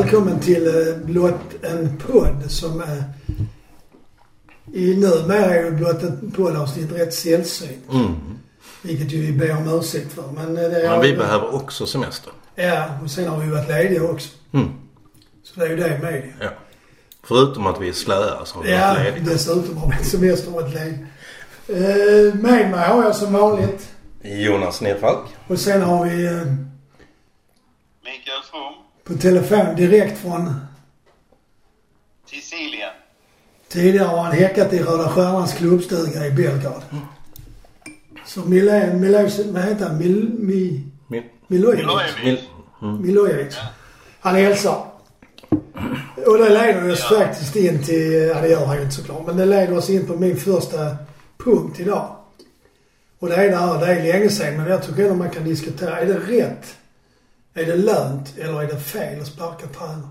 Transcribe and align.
Välkommen 0.00 0.40
till 0.40 0.66
eh, 0.66 0.96
blott 0.96 1.64
en 1.64 1.96
podd 1.98 2.50
som 2.50 2.80
är... 2.80 3.04
I 4.72 4.96
numera 4.96 5.44
är 5.54 5.64
ju 5.64 5.70
blott 5.70 6.02
en 6.02 6.30
poddavsnitt 6.36 6.92
rätt 6.92 7.14
sällsynt. 7.14 7.92
Mm. 7.92 8.14
Vilket 8.82 9.12
ju 9.12 9.20
vi 9.20 9.32
ber 9.32 9.56
om 9.56 9.78
ursäkt 9.78 10.12
för. 10.12 10.24
Men, 10.34 10.56
eh, 10.56 10.70
det 10.70 10.82
är, 10.82 10.90
Men 10.90 11.00
vi 11.00 11.16
behöver 11.16 11.54
också 11.54 11.86
semester. 11.86 12.32
Ja, 12.54 12.84
och 13.04 13.10
sen 13.10 13.28
har 13.28 13.38
vi 13.38 13.44
ju 13.44 13.50
varit 13.50 13.68
lediga 13.68 14.02
också. 14.02 14.28
Mm. 14.52 14.68
Så 15.42 15.60
det 15.60 15.66
är 15.66 15.70
ju 15.70 15.76
det 15.76 15.98
med 16.02 16.12
det. 16.12 16.44
Ja. 16.44 16.50
Förutom 17.22 17.66
att 17.66 17.80
vi 17.80 17.88
är 17.88 17.92
slöa 17.92 18.44
så 18.44 18.56
har 18.56 18.62
vi 18.64 18.72
Ja, 18.72 18.94
varit 18.98 19.04
lediga. 19.14 19.32
dessutom 19.32 19.76
har 19.76 19.94
vi 19.98 20.04
semester 20.04 20.50
varit 20.50 20.74
ledig. 20.74 20.98
Eh, 21.68 22.34
med 22.34 22.70
mig 22.70 22.88
har 22.88 23.04
jag 23.04 23.16
som 23.16 23.32
vanligt. 23.32 23.88
Jonas 24.22 24.80
Nedfalk. 24.80 25.26
Och 25.48 25.58
sen 25.58 25.82
har 25.82 26.04
vi 26.04 26.26
eh, 26.26 26.32
Mikael 28.04 28.42
From, 28.50 28.74
på 29.10 29.16
telefon 29.16 29.76
direkt 29.76 30.18
från... 30.18 30.54
Sicilien. 32.26 32.90
Tidigare 33.68 34.06
har 34.06 34.22
han 34.22 34.32
häckat 34.32 34.72
i 34.72 34.78
Röda 34.78 35.08
Stjärnans 35.08 35.54
klubbstuga 35.54 36.26
i 36.26 36.30
Belgrad. 36.30 36.82
Så 38.26 38.40
Milo... 38.40 38.94
Milo 38.94 39.28
vad 39.52 39.62
heter 39.62 39.88
han? 39.88 39.98
Mil, 39.98 40.30
mi, 40.38 40.84
Milojevic? 41.46 41.86
Milojevic. 41.86 42.14
min, 42.24 42.38
mm. 42.82 43.02
Milojevic. 43.02 43.56
Han 44.20 44.34
hälsar. 44.34 44.84
Och 46.26 46.38
det 46.38 46.48
leder 46.48 46.92
oss 46.92 47.02
faktiskt 47.02 47.56
in 47.56 47.84
till... 47.84 48.12
Ja, 48.12 48.40
det 48.40 48.48
gör 48.48 48.66
han 48.66 48.76
ju 48.76 48.82
inte 48.82 48.94
såklart. 48.94 49.26
Men 49.26 49.36
det 49.36 49.46
leder 49.46 49.76
oss 49.76 49.90
in 49.90 50.06
på 50.06 50.16
min 50.16 50.36
första 50.36 50.96
punkt 51.38 51.80
idag. 51.80 52.16
Och 53.18 53.28
det 53.28 53.34
är 53.34 53.50
det 53.50 53.56
här, 53.56 53.80
det 53.80 53.86
är 53.86 54.12
länge 54.12 54.28
sedan 54.28 54.56
men 54.56 54.66
jag 54.66 54.86
tycker 54.86 55.02
ändå 55.02 55.14
man 55.14 55.30
kan 55.30 55.44
diskutera. 55.44 55.98
Är 55.98 56.06
det 56.06 56.18
rätt? 56.18 56.76
Är 57.60 57.66
det 57.66 57.76
lönt 57.76 58.38
eller 58.38 58.62
är 58.62 58.66
det 58.66 58.80
fel 58.80 59.20
att 59.20 59.26
sparka 59.26 59.66
tränare? 59.66 60.08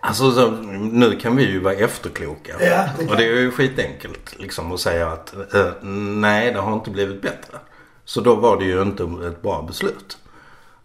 Alltså 0.00 0.32
så, 0.32 0.50
nu 0.50 1.18
kan 1.20 1.36
vi 1.36 1.50
ju 1.50 1.60
vara 1.60 1.74
efterkloka. 1.74 2.52
Ja, 2.60 2.88
det 2.98 3.06
och 3.06 3.16
det 3.16 3.24
är 3.24 3.40
ju 3.40 3.50
skitenkelt 3.50 4.38
liksom 4.38 4.72
att 4.72 4.80
säga 4.80 5.08
att 5.08 5.54
eh, 5.54 5.72
nej 5.82 6.52
det 6.52 6.60
har 6.60 6.72
inte 6.72 6.90
blivit 6.90 7.22
bättre. 7.22 7.58
Så 8.04 8.20
då 8.20 8.34
var 8.34 8.56
det 8.56 8.64
ju 8.64 8.82
inte 8.82 9.02
ett 9.02 9.42
bra 9.42 9.62
beslut. 9.62 10.18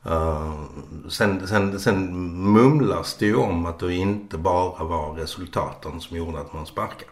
Uh, 0.05 0.63
sen, 1.09 1.47
sen, 1.47 1.79
sen 1.79 2.27
mumlas 2.51 3.15
det 3.15 3.25
ju 3.25 3.35
om 3.35 3.65
att 3.65 3.79
det 3.79 3.93
inte 3.93 4.37
bara 4.37 4.83
var 4.83 5.13
resultaten 5.13 6.01
som 6.01 6.17
gjorde 6.17 6.39
att 6.39 6.53
man 6.53 6.65
sparkar. 6.65 7.07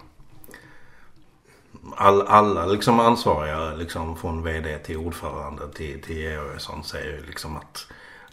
All, 1.97 2.27
alla 2.27 2.65
liksom 2.65 2.99
ansvariga 2.99 3.73
liksom 3.73 4.17
från 4.17 4.43
VD 4.43 4.77
till 4.77 4.97
ordförande 4.97 5.73
till, 5.73 6.01
till 6.01 6.17
Georgsson 6.17 6.83
säger 6.83 7.11
ju 7.11 7.25
liksom 7.25 7.57
att 7.57 7.87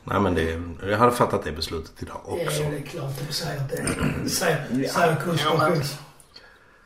nej 0.04 0.20
men 0.20 0.34
det, 0.34 0.62
jag 0.90 0.98
hade 0.98 1.12
fattat 1.12 1.44
det 1.44 1.52
beslutet 1.52 2.02
idag 2.02 2.20
också. 2.24 2.62
Ja, 2.62 2.70
det 2.70 2.76
är 2.76 2.82
klart 2.82 3.12
de 3.26 3.32
säger 3.32 3.60
att 3.60 3.70
det. 3.70 4.30
Säger, 4.30 4.88
säger 4.88 5.16
konspirations... 5.24 5.98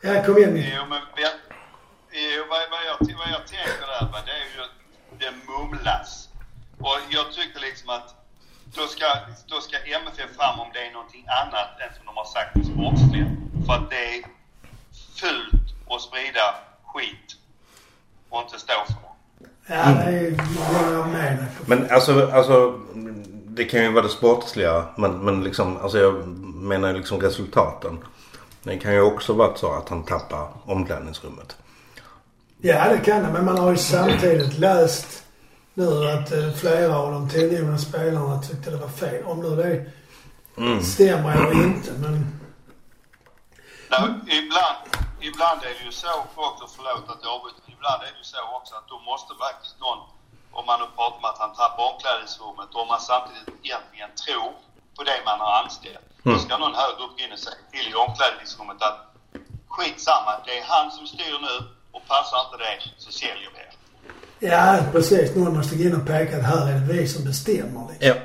Ja, 0.01 0.23
kom 0.23 0.37
igen. 0.37 0.55
Jo, 0.55 0.85
men 0.89 1.01
jo, 2.11 2.43
vad, 2.49 2.61
vad, 2.71 2.83
jag, 2.89 3.17
vad 3.17 3.29
jag 3.37 3.47
tänker 3.47 3.87
där, 3.87 4.11
va, 4.11 4.19
det 4.25 4.31
är 4.31 4.47
ju 4.55 4.61
att 4.65 4.75
det 5.19 5.31
mumlas. 5.51 6.29
Och 6.79 6.97
jag 7.09 7.31
tycker 7.31 7.59
liksom 7.59 7.89
att 7.89 8.15
då 8.75 8.87
ska, 8.87 9.05
då 9.47 9.61
ska 9.61 9.77
MFF 9.77 10.35
fram 10.37 10.59
om 10.59 10.69
det 10.73 10.79
är 10.87 10.91
någonting 10.93 11.25
annat 11.41 11.69
än 11.81 11.95
som 11.97 12.05
de 12.05 12.17
har 12.17 12.25
sagt 12.25 12.53
på 12.53 12.63
sportsliga. 12.63 13.27
För 13.65 13.73
att 13.73 13.89
det 13.89 14.03
är 14.15 14.21
fult 15.21 15.60
att 15.95 16.01
sprida 16.01 16.55
skit 16.85 17.35
och 18.29 18.41
inte 18.41 18.59
stå 18.59 18.73
för 18.87 18.93
det. 18.93 19.75
Ja, 19.75 19.85
det 19.85 20.17
är... 20.17 20.93
Jag 20.93 21.07
med 21.07 21.37
dig. 21.37 21.45
Men 21.65 21.91
alltså, 21.91 22.31
alltså 22.31 22.79
det 23.45 23.65
kan 23.65 23.83
ju 23.83 23.91
vara 23.91 24.03
det 24.03 24.09
sportsliga 24.09 24.85
men, 24.97 25.11
men 25.19 25.43
liksom, 25.43 25.77
alltså 25.77 25.97
jag 25.99 26.27
menar 26.55 26.93
liksom 26.93 27.19
resultaten. 27.21 27.97
Det 28.63 28.77
kan 28.77 28.93
ju 28.93 29.01
också 29.01 29.33
varit 29.33 29.57
så 29.57 29.73
att 29.73 29.89
han 29.89 30.03
tappar 30.03 30.47
omklädningsrummet. 30.65 31.57
Ja, 32.61 32.89
det 32.89 32.97
kan 32.97 33.23
det. 33.23 33.29
Men 33.33 33.45
man 33.45 33.57
har 33.57 33.71
ju 33.71 33.77
samtidigt 33.77 34.57
läst 34.57 35.23
nu 35.73 36.11
att 36.11 36.31
eh, 36.31 36.51
flera 36.53 36.97
av 36.97 37.11
de 37.11 37.29
tongivande 37.29 37.77
spelarna 37.79 38.41
tyckte 38.41 38.69
det 38.69 38.77
var 38.77 38.87
fel. 38.87 39.23
Om 39.25 39.39
nu 39.41 39.55
det 39.55 39.85
Mm. 40.57 40.81
stämmer 40.83 41.35
eller 41.35 41.63
inte. 41.63 41.91
Men 41.99 42.39
Nej, 43.91 44.09
ibland, 44.25 45.07
ibland 45.29 45.59
är 45.69 45.73
det 45.77 45.83
ju 45.89 45.93
så 46.03 46.13
också, 46.49 46.65
förlåt 46.75 47.05
att 47.13 47.21
jag 47.23 47.31
avbryter, 47.35 47.61
men 47.65 47.73
ibland 47.77 47.99
är 48.07 48.11
det 48.13 48.19
ju 48.23 48.29
så 48.35 48.41
också 48.57 48.73
att 48.79 48.87
då 48.93 48.97
måste 49.11 49.31
faktiskt 49.45 49.75
någon, 49.85 49.99
om 50.57 50.63
man 50.69 50.77
nu 50.81 50.87
pratar 50.97 51.17
om 51.21 51.27
att 51.31 51.41
han 51.43 51.53
tappar 51.61 51.83
omklädningsrummet, 51.91 52.69
om 52.81 52.87
man 52.93 53.01
samtidigt 53.11 53.49
egentligen 53.65 54.11
tror 54.23 54.51
på 54.95 55.01
det 55.09 55.19
man 55.29 55.39
har 55.43 55.51
anställt. 55.61 56.07
Då 56.23 56.37
ska 56.45 56.53
någon 56.57 56.75
högre 56.81 57.03
upp 57.07 57.17
in 57.23 57.31
och 57.35 57.41
säga 57.45 57.61
till 57.71 57.85
i 57.91 57.95
omklädningsrummet 58.05 58.79
att 58.89 58.99
skitsamma, 59.73 60.31
det 60.45 60.53
är 60.59 60.63
han 60.73 60.87
som 60.95 61.05
styr 61.13 61.37
nu 61.47 61.55
och 61.95 62.03
passar 62.11 62.37
inte 62.45 62.57
det 62.65 62.75
så 63.03 63.09
säljer 63.21 63.49
vi 63.55 63.59
er. 63.65 63.73
ja, 64.51 64.91
precis. 64.91 65.35
Någon 65.35 65.57
måste 65.57 65.75
gå 65.75 65.83
in 65.83 65.95
och 66.01 66.07
peka 66.07 66.37
att 66.37 66.49
här 66.53 66.67
är 66.67 66.79
det 66.79 66.93
vi 66.93 67.07
som 67.07 67.21
bestämmer. 67.25 67.83
Liksom. 67.89 68.07
Ja. 68.09 68.15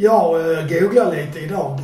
Jag 0.00 0.24
eh, 0.40 0.66
googlade 0.66 1.26
lite 1.26 1.38
idag 1.38 1.80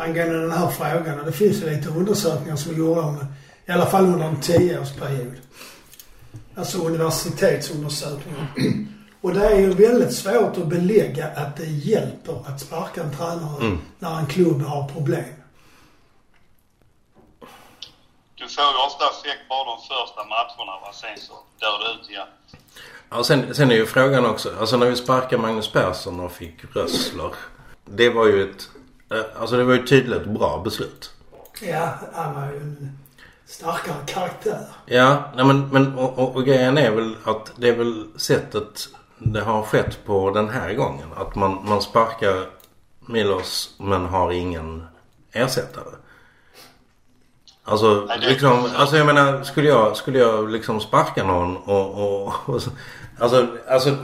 angående 0.00 0.40
den 0.40 0.50
här 0.50 0.68
frågan 0.68 1.20
och 1.20 1.26
det 1.26 1.32
finns 1.32 1.62
ju 1.62 1.70
lite 1.70 1.88
undersökningar 1.88 2.56
som 2.56 2.74
är 2.74 2.78
gjorda 2.78 3.00
om, 3.00 3.24
i 3.66 3.72
alla 3.72 3.86
fall 3.86 4.04
under 4.04 4.26
en 4.26 4.40
tioårsperiod. 4.40 5.36
Alltså 6.54 6.78
universitetsundersökningar. 6.78 8.46
Och 9.20 9.34
det 9.34 9.46
är 9.46 9.60
ju 9.60 9.70
väldigt 9.70 10.14
svårt 10.14 10.56
att 10.56 10.66
belägga 10.66 11.26
att 11.26 11.56
det 11.56 11.66
hjälper 11.66 12.44
att 12.46 12.60
sparka 12.60 13.02
en 13.02 13.16
tränare 13.16 13.78
när 13.98 14.18
en 14.18 14.26
klubb 14.26 14.62
har 14.62 14.88
problem. 14.88 15.24
Du 18.34 18.48
får 18.48 18.64
ju 18.64 18.86
ofta 18.86 19.04
effekt 19.04 19.48
bara 19.48 19.64
de 19.64 19.78
första 19.80 20.24
matcherna, 20.24 20.80
va? 20.80 20.92
sen 20.92 21.18
så 21.18 21.32
dör 21.60 21.78
det 21.84 22.00
ut 22.00 22.10
igen. 22.10 22.26
Ja, 23.10 23.24
sen, 23.24 23.54
sen 23.54 23.70
är 23.70 23.74
ju 23.74 23.86
frågan 23.86 24.26
också, 24.26 24.52
alltså 24.60 24.76
när 24.76 24.90
vi 24.90 24.96
sparkade 24.96 25.42
Magnus 25.42 25.72
Persson 25.72 26.20
och 26.20 26.32
fick 26.32 26.64
Rössler. 26.74 27.34
Det 27.84 28.10
var 28.10 28.26
ju 28.26 28.50
ett, 28.50 28.68
alltså 29.40 29.56
det 29.56 29.64
var 29.64 29.74
ju 29.74 29.86
tydligt 29.86 30.24
bra 30.24 30.60
beslut. 30.64 31.10
Ja, 31.62 31.88
han 32.12 32.34
var 32.34 32.52
ju 32.52 32.56
en 32.60 32.98
starkare 33.46 33.96
karaktär. 34.06 34.66
Ja, 34.86 35.22
nej 35.36 35.44
men, 35.44 35.68
men 35.68 35.98
och, 35.98 36.18
och, 36.18 36.36
och 36.36 36.44
grejen 36.44 36.78
är 36.78 36.90
väl 36.90 37.16
att 37.24 37.52
det 37.56 37.68
är 37.68 37.76
väl 37.76 38.04
sättet 38.16 38.88
det 39.18 39.40
har 39.40 39.62
skett 39.62 39.98
på 40.06 40.30
den 40.30 40.48
här 40.48 40.74
gången. 40.74 41.08
Att 41.16 41.34
man, 41.34 41.58
man 41.68 41.82
sparkar 41.82 42.46
Milos 43.00 43.74
men 43.78 44.04
har 44.06 44.32
ingen 44.32 44.86
ersättare. 45.32 45.84
Alltså, 47.64 48.08
liksom, 48.20 48.68
alltså 48.76 48.96
jag 48.96 49.06
menar 49.06 49.42
skulle 49.42 49.68
jag, 49.68 49.96
skulle 49.96 50.18
jag 50.18 50.50
liksom 50.50 50.80
sparka 50.80 51.24
någon 51.24 51.56
och, 51.56 51.90
och, 52.26 52.32
och 52.46 52.62
så- 52.62 52.70
alltså, 53.18 53.46
alltså 53.68 53.96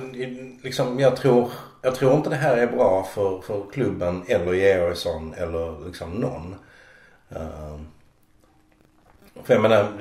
liksom 0.62 1.00
jag 1.00 1.16
tror, 1.16 1.50
jag 1.86 1.94
tror 1.94 2.14
inte 2.14 2.30
det 2.30 2.36
här 2.36 2.56
är 2.56 2.66
bra 2.66 3.08
för, 3.14 3.40
för 3.40 3.62
klubben 3.72 4.22
eller 4.28 4.52
Georgsson 4.52 5.34
eller 5.36 5.86
liksom 5.86 6.10
någon. 6.10 6.54
Ehm, 7.30 7.86
för 9.44 9.54
jag 9.54 9.62
menar, 9.62 9.92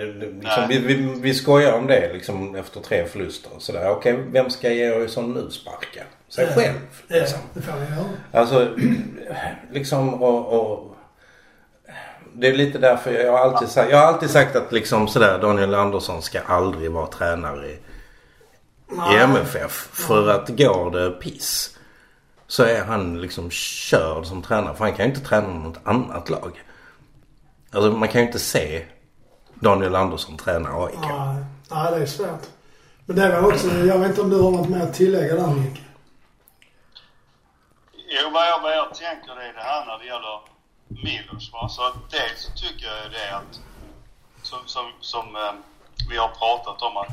liksom, 0.42 0.68
vi, 0.70 0.78
vi, 0.78 1.20
vi 1.22 1.34
skojar 1.34 1.74
om 1.74 1.88
det 1.88 2.14
liksom 2.14 2.56
efter 2.56 2.80
tre 2.80 3.06
förluster. 3.06 3.52
Sådär, 3.58 3.90
okej 3.90 4.14
vem 4.14 4.50
ska 4.50 4.70
Georgsson 4.70 5.34
nu 5.34 5.50
sparka? 5.50 6.04
Sig 6.30 6.48
själv. 6.48 6.80
Liksom. 7.08 7.40
Alltså, 8.32 8.76
liksom 9.72 10.24
och, 10.24 10.54
och 10.54 10.96
det 12.34 12.48
är 12.48 12.54
lite 12.54 12.78
därför 12.78 13.12
jag 13.12 13.32
har 13.32 13.40
alltid 13.40 13.70
sagt, 13.70 13.92
jag 13.92 13.98
har 13.98 14.08
alltid 14.08 14.30
sagt 14.30 14.56
att 14.56 14.72
liksom 14.72 15.08
sådär 15.08 15.40
Daniel 15.42 15.76
Andersson 15.76 16.22
ska 16.22 16.40
aldrig 16.42 16.92
vara 16.92 17.08
tränare 17.08 17.68
i, 17.68 17.80
i. 19.14 19.18
MFF. 19.18 19.90
För 19.94 20.30
att 20.30 20.50
går 20.50 20.92
det 20.92 21.12
piss 21.12 21.75
så 22.48 22.64
är 22.64 22.84
han 22.84 23.22
liksom 23.22 23.50
körd 23.52 24.26
som 24.26 24.42
tränare. 24.42 24.76
För 24.76 24.86
han 24.86 24.94
kan 24.94 25.06
ju 25.06 25.12
inte 25.12 25.28
träna 25.28 25.48
något 25.48 25.80
annat 25.84 26.30
lag. 26.30 26.64
Alltså 27.72 27.92
man 27.92 28.10
kan 28.10 28.22
ju 28.22 28.28
inte 28.28 28.40
se 28.40 28.86
Daniel 29.54 29.96
Andersson 29.96 30.38
träna 30.38 30.70
AIK. 30.70 31.00
Nej, 31.02 31.46
nej, 31.72 31.92
det 31.92 31.98
är 31.98 32.06
svårt. 32.06 32.46
Men 33.06 33.16
det 33.16 33.42
var 33.42 33.48
också, 33.48 33.68
jag 33.68 34.00
vet 34.00 34.10
inte 34.10 34.22
om 34.22 34.30
du 34.30 34.42
har 34.42 34.52
något 34.52 34.70
mer 34.70 34.82
att 34.82 34.94
tillägga 34.94 35.36
där 35.36 35.48
Micke? 35.48 35.82
Jo, 37.94 38.30
vad 38.34 38.48
jag, 38.48 38.62
vad 38.62 38.78
jag 38.78 38.94
tänker 38.94 39.36
det 39.36 39.44
är 39.50 39.54
det 39.54 39.62
här 39.62 39.86
när 39.86 39.98
det 40.00 40.06
gäller 40.06 40.40
Milos. 40.88 41.54
Va? 41.54 41.70
Så 41.70 41.82
dels 42.10 42.40
så 42.46 42.52
tycker 42.52 42.86
jag 42.86 43.12
det 43.12 43.36
att, 43.36 43.60
som, 44.42 44.60
som, 44.66 44.86
som 45.02 45.36
eh, 45.36 45.54
vi 46.10 46.18
har 46.18 46.28
pratat 46.28 46.82
om, 46.82 46.98
att 46.98 47.10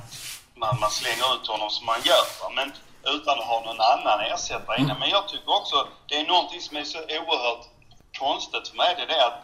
man, 0.55 0.81
man 0.81 0.91
slänger 0.91 1.35
ut 1.35 1.47
honom 1.47 1.71
som 1.71 1.87
man 1.87 2.01
gör. 2.05 2.25
Va? 2.43 2.49
Men 2.55 2.73
utan 3.05 3.39
att 3.39 3.45
ha 3.45 3.61
någon 3.61 3.81
annan 3.81 4.21
ersättare 4.21 4.81
innan. 4.81 4.99
Men 4.99 5.11
jag 5.11 5.29
tycker 5.29 5.57
också, 5.61 5.89
det 6.09 6.17
är 6.21 6.27
någonting 6.27 6.61
som 6.61 6.77
är 6.77 6.85
så 6.85 6.99
oerhört 6.99 7.65
konstigt 8.19 8.69
för 8.69 8.77
mig. 8.77 8.95
Det 8.97 9.03
är 9.03 9.07
det 9.07 9.27
att 9.27 9.39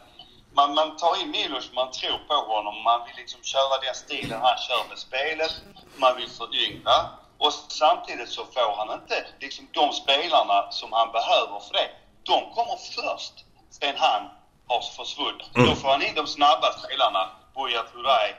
man, 0.52 0.74
man 0.74 0.96
tar 0.96 1.22
in 1.22 1.30
Milos, 1.30 1.70
man 1.74 1.90
tror 1.90 2.18
på 2.28 2.34
honom, 2.34 2.82
man 2.82 3.00
vill 3.06 3.16
liksom 3.16 3.40
köra 3.42 3.74
den 3.84 3.94
stilen 3.94 4.40
han 4.40 4.58
kör 4.66 4.88
med 4.88 4.98
spelet. 4.98 5.52
Man 5.96 6.16
vill 6.16 6.30
föryngra. 6.30 6.98
Och 7.38 7.52
samtidigt 7.52 8.28
så 8.28 8.44
får 8.44 8.76
han 8.76 9.00
inte 9.00 9.26
liksom 9.40 9.68
de 9.72 9.92
spelarna 9.92 10.70
som 10.70 10.92
han 10.92 11.12
behöver 11.12 11.60
för 11.66 11.72
det. 11.72 11.88
De 12.22 12.54
kommer 12.54 12.76
först 12.96 13.34
sen 13.70 13.94
han 13.96 14.22
har 14.66 14.80
försvunnit. 14.80 15.56
Mm. 15.56 15.68
Då 15.68 15.74
får 15.74 15.88
han 15.88 16.02
in 16.02 16.14
de 16.14 16.26
snabba 16.26 16.72
spelarna. 16.72 17.30
Buya 17.54 17.82
Turay, 17.82 18.30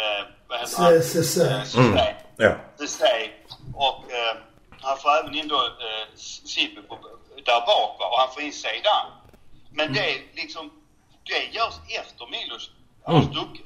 eh, 0.00 0.26
vad 0.48 0.58
heter 0.60 0.82
han? 0.82 1.02
Cissé. 1.02 1.50
Eh, 1.50 1.62
Cissé. 1.64 2.14
Ja. 2.36 2.52
Cissé. 2.78 3.30
Och 3.74 4.12
eh, 4.12 4.36
han 4.90 4.98
får 4.98 5.10
även 5.18 5.34
in 5.34 5.48
då 5.48 5.56
eh, 5.56 6.06
där 7.44 7.60
bak 7.66 7.96
va? 8.00 8.06
och 8.12 8.18
han 8.18 8.30
får 8.34 8.42
in 8.42 8.52
Zeidan. 8.52 9.06
Men 9.72 9.92
det 9.92 10.10
är 10.14 10.18
liksom, 10.34 10.70
det 11.24 11.44
görs 11.56 11.74
efter 12.00 12.26
Milos 12.26 12.70
Mm. 13.08 13.16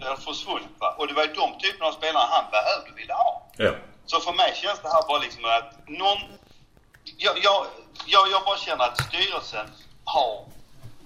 har 0.01 0.17
försvunnit 0.17 0.69
va? 0.79 0.95
Och 0.99 1.07
det 1.09 1.15
var 1.15 1.23
ju 1.25 1.33
de 1.33 1.59
typerna 1.59 1.87
av 1.87 1.93
spelare 1.93 2.27
han 2.31 2.45
behövde 2.51 2.91
och 2.93 2.99
ville 2.99 3.13
ha. 3.15 3.47
Ja. 3.57 3.73
Så 4.07 4.21
för 4.21 4.33
mig 4.33 4.53
känns 4.55 4.81
det 4.83 4.89
här 4.89 5.03
bara 5.09 5.19
liksom 5.19 5.45
att 5.45 5.89
någon... 5.89 6.19
Jag, 7.17 7.35
jag, 7.43 7.67
jag, 8.07 8.31
jag 8.31 8.45
bara 8.45 8.57
känner 8.57 8.85
att 8.85 9.01
styrelsen 9.05 9.67
har... 10.05 10.45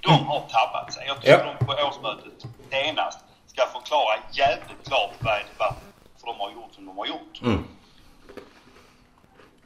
De 0.03 0.26
har 0.26 0.41
tappat 0.41 0.93
sig. 0.94 1.06
Jag 1.06 1.17
tycker 1.17 1.44
Ja. 1.47 1.55
de 1.59 1.67
på 1.67 1.73
årsmötet 1.73 2.44
senast 2.70 3.19
ska 3.47 3.67
förklara 3.67 4.15
jävligt 4.32 4.87
klart 4.87 5.11
vad 5.20 5.35
det 5.38 5.59
var 5.59 5.75
för 6.20 6.26
de 6.26 6.41
har 6.41 6.50
gjort 6.50 6.75
som 6.75 6.87
de 6.87 6.99
har 6.99 7.06
gjort. 7.06 7.41
Mm. 7.43 7.69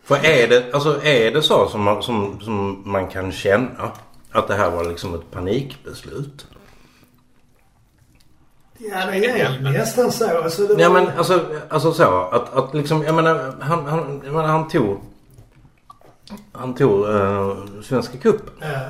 För 0.05 0.25
är 0.25 0.49
det, 0.49 0.75
alltså 0.75 1.05
är 1.05 1.31
det 1.31 1.43
så 1.43 1.69
som 1.69 1.83
man, 1.83 2.03
som, 2.03 2.41
som 2.41 2.83
man 2.85 3.09
kan 3.09 3.33
känna 3.33 3.93
att 4.31 4.49
det 4.49 4.55
här 4.55 4.71
var 4.71 4.85
liksom 4.85 5.15
ett 5.15 5.31
panikbeslut? 5.31 6.47
Ja, 8.79 9.07
det 9.07 9.27
är 9.27 9.61
nästan 9.61 10.13
så. 10.13 10.43
Alltså, 10.43 10.67
var, 10.67 10.81
Ja 10.81 10.91
men 10.91 11.09
alltså, 11.09 11.47
alltså 11.69 11.93
så 11.93 12.21
att, 12.21 12.55
att 12.55 12.75
liksom, 12.75 13.03
jag 13.03 13.15
menar 13.15 13.55
han, 13.61 13.87
han, 13.87 14.23
jag 14.25 14.35
menar, 14.35 14.49
han 14.49 14.69
tog 14.69 15.01
han 16.53 16.75
tog 16.75 17.09
uh, 17.09 17.57
Svenska 17.83 18.19
cupen. 18.19 18.55
Ja. 18.61 18.89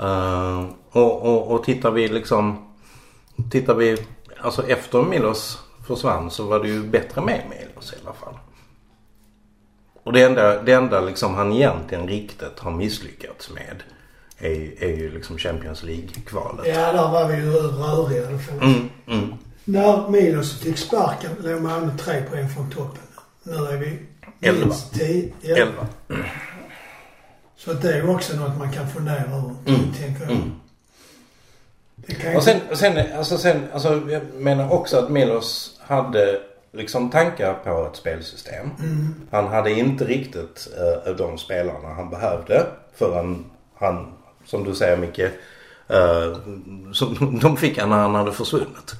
Eh, 0.00 0.64
och, 0.90 1.22
och, 1.22 1.52
och 1.52 1.64
tittar 1.64 1.90
vi 1.90 2.08
liksom 2.08 2.68
tittar 3.50 3.74
vi 3.74 4.06
alltså 4.40 4.66
efter 4.66 5.02
Milos 5.02 5.58
försvann 5.86 6.30
så 6.30 6.46
var 6.46 6.60
det 6.60 6.68
ju 6.68 6.82
bättre 6.82 7.20
med 7.20 7.42
Milos 7.50 7.92
i 7.92 7.96
alla 8.04 8.14
fall. 8.14 8.34
Och 10.08 10.14
det 10.14 10.22
enda, 10.22 10.62
det 10.62 10.72
enda 10.72 11.00
liksom 11.00 11.34
han 11.34 11.52
egentligen 11.52 12.08
riktigt 12.08 12.58
har 12.58 12.70
misslyckats 12.70 13.50
med 13.50 13.82
är, 14.38 14.82
är 14.84 14.96
ju 14.96 15.10
liksom 15.14 15.38
Champions 15.38 15.82
League-kvalet. 15.82 16.66
ja, 16.66 16.92
där 16.92 17.08
var 17.08 17.28
vi 17.28 17.36
ju 17.36 17.50
röriga. 17.52 18.28
Mm, 18.60 18.88
mm. 19.06 19.34
När 19.64 20.08
Milos 20.08 20.60
fick 20.60 20.78
sparken 20.78 21.30
låg 21.40 21.62
Malmö 21.62 21.92
tre 21.98 22.22
poäng 22.30 22.48
från 22.48 22.70
toppen. 22.70 23.02
Nu 23.42 23.52
är 23.54 23.76
vi 23.76 23.98
Elva. 24.40 24.74
tio. 24.74 25.32
Ja. 25.40 25.56
Elva. 25.56 25.86
Så 27.56 27.72
det 27.72 27.88
är 27.92 27.96
ju 27.96 28.08
också 28.08 28.36
något 28.36 28.58
man 28.58 28.72
kan 28.72 28.88
fundera 28.88 29.16
över, 29.16 29.54
Mm. 29.66 29.80
tänker 30.00 30.22
jag. 30.22 30.30
Mm. 30.30 30.52
Det 31.96 32.14
kan 32.14 32.30
ju 32.30 32.36
Och 32.36 32.42
sen, 32.42 32.60
sen, 32.72 33.12
alltså 33.18 33.38
sen, 33.38 33.66
alltså 33.72 34.02
jag 34.10 34.22
menar 34.38 34.72
också 34.72 34.98
att 34.98 35.10
Milos 35.10 35.80
hade 35.80 36.40
liksom 36.78 37.10
tankar 37.10 37.54
på 37.54 37.86
ett 37.86 37.96
spelsystem. 37.96 38.70
Mm. 38.78 39.14
Han 39.30 39.46
hade 39.46 39.72
inte 39.72 40.04
riktigt 40.04 40.68
eh, 41.06 41.12
de 41.12 41.38
spelarna 41.38 41.88
han 41.88 42.10
behövde 42.10 42.66
förrän 42.94 43.44
han, 43.74 44.12
som 44.44 44.64
du 44.64 44.74
säger 44.74 44.96
Micke, 44.96 45.18
eh, 45.88 46.36
som, 46.92 47.38
de 47.42 47.56
fick 47.56 47.78
han 47.78 47.88
när 47.88 47.98
han 47.98 48.14
hade 48.14 48.32
försvunnit. 48.32 48.94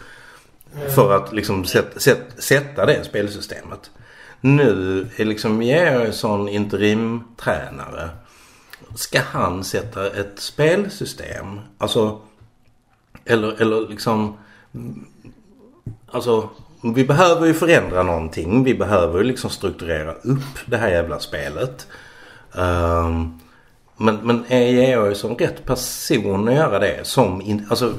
För 0.94 1.16
att 1.16 1.32
liksom 1.32 1.64
sätt, 1.64 2.02
sätt, 2.02 2.24
sätta 2.38 2.86
det 2.86 3.04
spelsystemet. 3.04 3.90
Nu 4.40 5.00
är 5.16 5.24
liksom 5.24 5.62
Georgsson 5.62 6.48
interimtränare. 6.48 8.10
Ska 8.94 9.20
han 9.20 9.64
sätta 9.64 10.06
ett 10.06 10.38
spelsystem? 10.40 11.60
Alltså, 11.78 12.20
eller, 13.24 13.62
eller 13.62 13.88
liksom... 13.88 14.36
Alltså, 16.06 16.50
vi 16.82 17.04
behöver 17.04 17.46
ju 17.46 17.54
förändra 17.54 18.02
någonting. 18.02 18.64
Vi 18.64 18.74
behöver 18.74 19.18
ju 19.18 19.24
liksom 19.24 19.50
strukturera 19.50 20.12
upp 20.12 20.58
det 20.66 20.76
här 20.76 20.88
jävla 20.88 21.18
spelet. 21.18 21.86
Ehm, 22.54 23.38
men, 23.96 24.16
men 24.16 24.44
är 24.48 24.66
Georgsson 24.66 25.36
rätt 25.36 25.64
person 25.64 26.48
att 26.48 26.54
göra 26.54 26.78
det? 26.78 27.06
Som 27.06 27.40
in, 27.40 27.66
alltså, 27.70 27.94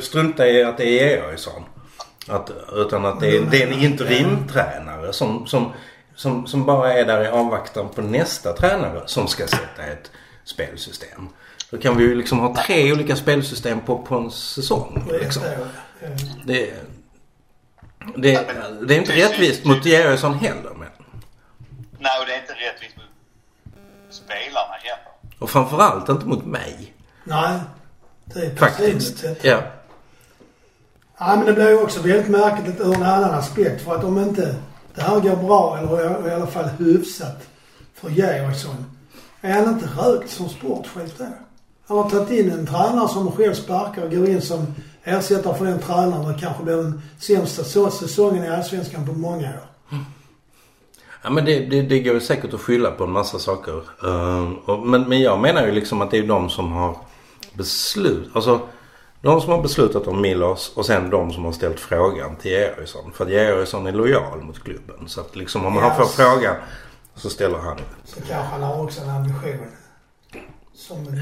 strunta 0.00 0.46
i 0.48 0.64
att 0.64 0.76
det 0.76 0.84
är 0.84 1.16
Georgsson. 1.16 1.62
Att, 2.28 2.50
utan 2.74 3.04
att 3.04 3.20
det 3.20 3.36
är, 3.36 3.42
det 3.50 3.62
är 3.62 3.66
en 3.66 3.82
interimtränare 3.82 5.12
som, 5.12 5.46
som, 5.46 5.72
som, 6.14 6.46
som 6.46 6.64
bara 6.64 6.92
är 6.92 7.04
där 7.04 7.24
i 7.24 7.28
avvaktan 7.28 7.88
på 7.94 8.02
nästa 8.02 8.52
tränare 8.52 9.02
som 9.06 9.28
ska 9.28 9.46
sätta 9.46 9.82
ett 9.82 10.10
spelsystem. 10.44 11.28
Då 11.70 11.78
kan 11.78 11.96
vi 11.96 12.04
ju 12.04 12.14
liksom 12.14 12.38
ha 12.38 12.56
tre 12.66 12.92
olika 12.92 13.16
spelsystem 13.16 13.80
på, 13.80 13.98
på 13.98 14.14
en 14.14 14.30
säsong. 14.30 15.04
på 15.08 15.14
ett 15.14 16.95
År. 18.06 18.12
Ja. 18.14 18.20
Det, 18.22 18.32
det, 18.32 18.86
det 18.86 18.94
är 18.94 18.98
inte 18.98 19.12
rättvist 19.16 19.64
mot 19.64 19.84
Georgsson 19.84 20.34
heller. 20.34 20.74
Men. 20.78 20.88
Nej, 21.98 22.20
och 22.20 22.26
det 22.26 22.34
är 22.34 22.40
inte 22.40 22.52
rättvist 22.52 22.96
mot 22.96 23.06
spelarna 24.10 24.74
heller. 24.82 25.12
Och 25.38 25.50
framförallt 25.50 26.08
inte 26.08 26.26
mot 26.26 26.44
mig. 26.46 26.94
Nej, 27.24 27.60
det 28.24 28.40
är 28.40 28.56
Faktiskt. 28.56 29.22
precis 29.22 29.40
det. 29.42 29.48
Ja. 29.48 29.60
Ja, 31.18 31.36
men 31.36 31.46
det 31.46 31.52
blir 31.52 31.68
ju 31.68 31.78
också 31.82 32.00
väldigt 32.02 32.28
märkligt 32.28 32.80
ur 32.80 32.94
en 32.94 33.02
annan 33.02 33.30
aspekt. 33.30 33.84
För 33.84 33.94
att 33.94 34.04
om 34.04 34.18
inte 34.18 34.54
det 34.94 35.02
här 35.02 35.20
går 35.20 35.36
bra, 35.36 35.78
eller 35.78 36.28
i 36.28 36.34
alla 36.34 36.46
fall 36.46 36.68
hyfsat, 36.78 37.48
för 37.94 38.10
Georgsson. 38.10 38.84
Är 39.40 39.52
han 39.52 39.74
inte 39.74 39.86
rökt 39.86 40.30
som 40.30 40.48
sportchef 40.48 41.10
då? 41.18 41.24
Han 41.86 41.98
har 41.98 42.10
tagit 42.10 42.30
in 42.30 42.50
en 42.50 42.66
tränare 42.66 43.08
som 43.08 43.32
själv 43.32 43.54
sparkar 43.54 44.02
och 44.02 44.10
går 44.10 44.28
in 44.28 44.42
som 44.42 44.74
ersättare 45.06 45.58
för 45.58 45.64
den 45.64 45.78
tränaren 45.78 46.34
och 46.34 46.40
kanske 46.40 46.64
blir 46.64 46.76
den 46.76 47.02
sämsta 47.18 47.90
säsongen 47.90 48.44
i 48.44 48.48
Allsvenskan 48.48 49.06
på 49.06 49.12
många 49.12 49.48
år. 49.48 49.98
Ja 51.22 51.30
men 51.30 51.44
det, 51.44 51.60
det, 51.60 51.82
det 51.82 52.00
går 52.00 52.20
säkert 52.20 52.54
att 52.54 52.60
skylla 52.60 52.90
på 52.90 53.04
en 53.04 53.10
massa 53.10 53.38
saker. 53.38 53.82
Ehm, 54.04 54.54
och, 54.56 54.86
men, 54.86 55.02
men 55.08 55.20
jag 55.20 55.40
menar 55.40 55.66
ju 55.66 55.72
liksom 55.72 56.02
att 56.02 56.10
det 56.10 56.18
är 56.18 56.22
de 56.22 56.50
som 56.50 56.72
har 56.72 56.96
beslut, 57.54 58.30
alltså 58.32 58.60
de 59.22 59.40
som 59.40 59.50
har 59.52 59.62
beslutat 59.62 60.06
om 60.06 60.20
Milos 60.20 60.72
och 60.76 60.86
sen 60.86 61.10
de 61.10 61.32
som 61.32 61.44
har 61.44 61.52
ställt 61.52 61.80
frågan 61.80 62.36
till 62.36 62.50
Georgsson. 62.50 63.12
För 63.14 63.24
att 63.24 63.30
Georgsson 63.30 63.86
är 63.86 63.92
lojal 63.92 64.42
mot 64.42 64.64
klubben. 64.64 65.08
Så 65.08 65.20
att 65.20 65.36
liksom 65.36 65.66
om 65.66 65.76
han 65.76 65.96
får 65.96 66.04
Yes. 66.04 66.14
frågan 66.14 66.54
så 67.14 67.30
ställer 67.30 67.58
han 67.58 67.72
upp. 67.78 67.84
Så 68.04 68.16
kanske 68.16 68.34
han 68.34 68.62
har 68.62 68.82
också 68.82 69.00
en 69.02 69.10
ambition 69.10 69.66
som 70.76 71.20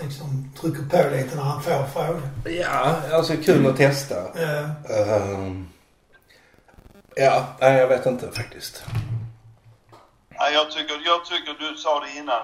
liksom 0.00 0.50
trycker 0.60 0.82
på 0.82 1.10
lite 1.16 1.36
när 1.36 1.42
han 1.42 1.62
får 1.62 1.86
frågan. 1.92 2.22
Ja, 2.44 2.96
alltså 3.12 3.32
kul 3.36 3.66
att 3.66 3.76
testa. 3.76 4.16
Eh, 4.42 4.70
Ehm, 4.90 5.68
ja, 7.16 7.44
nej 7.60 7.72
jag 7.78 7.88
vet 7.88 8.06
inte 8.06 8.32
faktiskt. 8.32 8.84
Ja, 10.28 10.48
jag, 10.50 10.70
tycker, 10.70 11.00
jag 11.04 11.24
tycker, 11.24 11.52
du 11.58 11.76
sa 11.76 12.00
det 12.00 12.10
innan, 12.10 12.42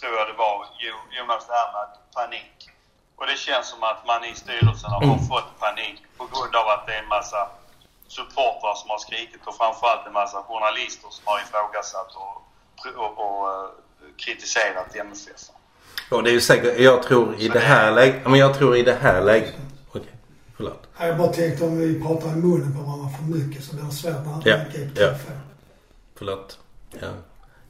tror 0.00 0.12
jag 0.18 0.26
det 0.28 0.38
var, 0.38 0.66
Jo- 0.78 1.06
Jonas, 1.18 1.46
det 1.46 1.52
här 1.52 1.72
med 1.72 1.88
panik. 2.14 2.70
Och 3.16 3.26
det 3.26 3.36
känns 3.38 3.66
som 3.68 3.82
att 3.82 4.06
man 4.06 4.24
i 4.24 4.34
styrelsen 4.34 4.90
har 4.90 5.02
Mm. 5.02 5.18
fått 5.28 5.58
panik 5.58 6.02
på 6.18 6.24
grund 6.32 6.54
av 6.56 6.68
att 6.68 6.86
det 6.86 6.94
är 6.94 7.02
en 7.02 7.08
massa 7.08 7.48
supportrar 8.08 8.74
som 8.74 8.90
har 8.90 8.98
skrikit 8.98 9.46
och 9.46 9.56
framförallt 9.56 10.06
en 10.06 10.12
massa 10.12 10.42
journalister 10.42 11.08
som 11.10 11.22
har 11.26 11.38
ifrågasatt 11.40 12.10
och, 12.22 12.36
och, 13.04 13.12
och 13.24 13.52
eh, 13.54 13.68
kritiserat 14.16 14.94
MFF. 14.96 15.40
Och 16.08 16.22
det 16.22 16.30
är 16.30 16.34
ju 16.34 16.40
säkert, 16.40 16.80
jag 16.80 17.02
tror 17.02 17.34
i 17.38 17.48
det 17.48 17.58
här 17.58 17.94
läget, 17.94 18.20
men 18.24 18.34
jag 18.34 18.54
tror 18.54 18.76
i 18.76 18.82
det 18.82 18.98
här 19.00 19.24
läget. 19.24 19.54
Okej, 19.88 20.02
förlåt. 20.56 20.88
jag 20.98 21.18
bara 21.18 21.32
tänkte 21.32 21.64
om 21.64 21.78
vi 21.78 22.00
pratar 22.00 22.32
i 22.32 22.36
munnen 22.36 22.76
på 22.76 22.82
varandra 22.82 23.08
för 23.08 23.24
mycket 23.24 23.64
så 23.64 23.76
blir 23.76 23.84
det 23.84 23.90
svårt 23.90 24.44
när 24.44 24.52
Ja, 24.52 24.58
ja. 24.94 25.14
Förlåt. 26.14 26.58
Ja. 27.00 27.08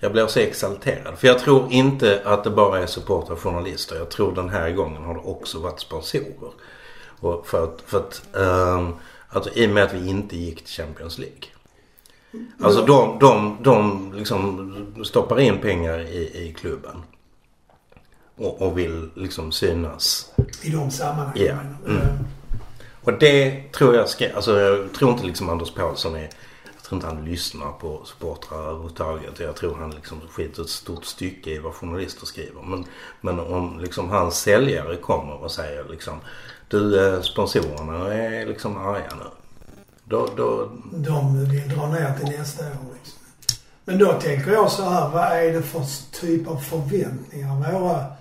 Jag 0.00 0.12
blir 0.12 0.26
så 0.26 0.40
exalterad. 0.40 1.18
För 1.18 1.26
jag 1.26 1.38
tror 1.38 1.72
inte 1.72 2.22
att 2.24 2.44
det 2.44 2.50
bara 2.50 2.78
är 2.78 2.86
supportrar 2.86 3.32
och 3.32 3.40
journalister. 3.40 3.96
Jag 3.96 4.10
tror 4.10 4.34
den 4.34 4.48
här 4.48 4.70
gången 4.70 5.02
har 5.02 5.14
det 5.14 5.20
också 5.20 5.58
varit 5.58 5.80
sponsorer. 5.80 6.52
Och 7.20 7.46
för 7.46 7.64
att, 7.64 7.82
för 7.86 7.98
att 7.98 8.22
um, 8.32 8.94
alltså, 9.28 9.50
i 9.54 9.66
och 9.66 9.70
med 9.70 9.84
att 9.84 9.94
vi 9.94 10.08
inte 10.08 10.36
gick 10.36 10.64
till 10.64 10.74
Champions 10.74 11.18
League. 11.18 11.42
Alltså 12.60 12.84
de, 12.84 13.18
de, 13.18 13.58
de 13.62 14.12
liksom 14.12 15.04
stoppar 15.04 15.40
in 15.40 15.58
pengar 15.58 15.98
i, 15.98 16.48
i 16.48 16.54
klubben. 16.58 17.02
Och, 18.38 18.62
och 18.62 18.78
vill 18.78 19.10
liksom 19.14 19.52
synas. 19.52 20.32
I 20.62 20.70
de 20.70 20.90
sammanhangen. 20.90 21.56
Men, 21.84 21.96
mm. 21.96 22.08
eh, 22.08 22.14
Och 23.04 23.12
det 23.12 23.72
tror 23.72 23.94
jag 23.94 24.08
ska, 24.08 24.34
alltså 24.34 24.60
jag 24.60 24.92
tror 24.92 25.10
inte 25.12 25.26
liksom 25.26 25.48
Anders 25.48 25.74
Paulsson 25.74 26.16
är, 26.16 26.28
jag 26.74 26.82
tror 26.82 26.96
inte 26.96 27.06
han 27.06 27.24
lyssnar 27.24 27.72
på 27.72 28.02
supportrar 28.04 28.58
överhuvudtaget. 28.58 29.40
Jag 29.40 29.56
tror 29.56 29.74
han 29.74 29.90
liksom 29.90 30.20
skiter 30.30 30.62
ett 30.62 30.68
stort 30.68 31.04
stycke 31.04 31.50
i 31.50 31.58
vad 31.58 31.74
journalister 31.74 32.26
skriver. 32.26 32.62
Men, 32.62 32.84
men 33.20 33.40
om 33.40 33.80
liksom 33.80 34.10
hans 34.10 34.38
säljare 34.38 34.96
kommer 34.96 35.42
och 35.44 35.50
säger 35.50 35.84
liksom, 35.90 36.20
du 36.68 37.14
eh, 37.14 37.20
sponsorerna 37.22 38.14
är 38.14 38.46
liksom 38.46 38.76
arga 38.76 39.14
nu. 39.18 39.30
Då, 40.04 40.28
då, 40.36 40.70
De 40.92 41.50
vill 41.50 41.68
dra 41.68 41.86
ner 41.86 42.14
till 42.18 42.38
nästa 42.38 42.64
år 42.64 42.94
liksom. 42.98 43.18
Men 43.84 43.98
då 43.98 44.12
tänker 44.12 44.52
jag 44.52 44.70
så 44.70 44.82
här, 44.82 45.08
vad 45.08 45.22
är 45.24 45.52
det 45.52 45.62
för 45.62 45.82
typ 46.20 46.48
av 46.48 46.56
förväntningar 46.56 47.72
våra... 47.72 48.17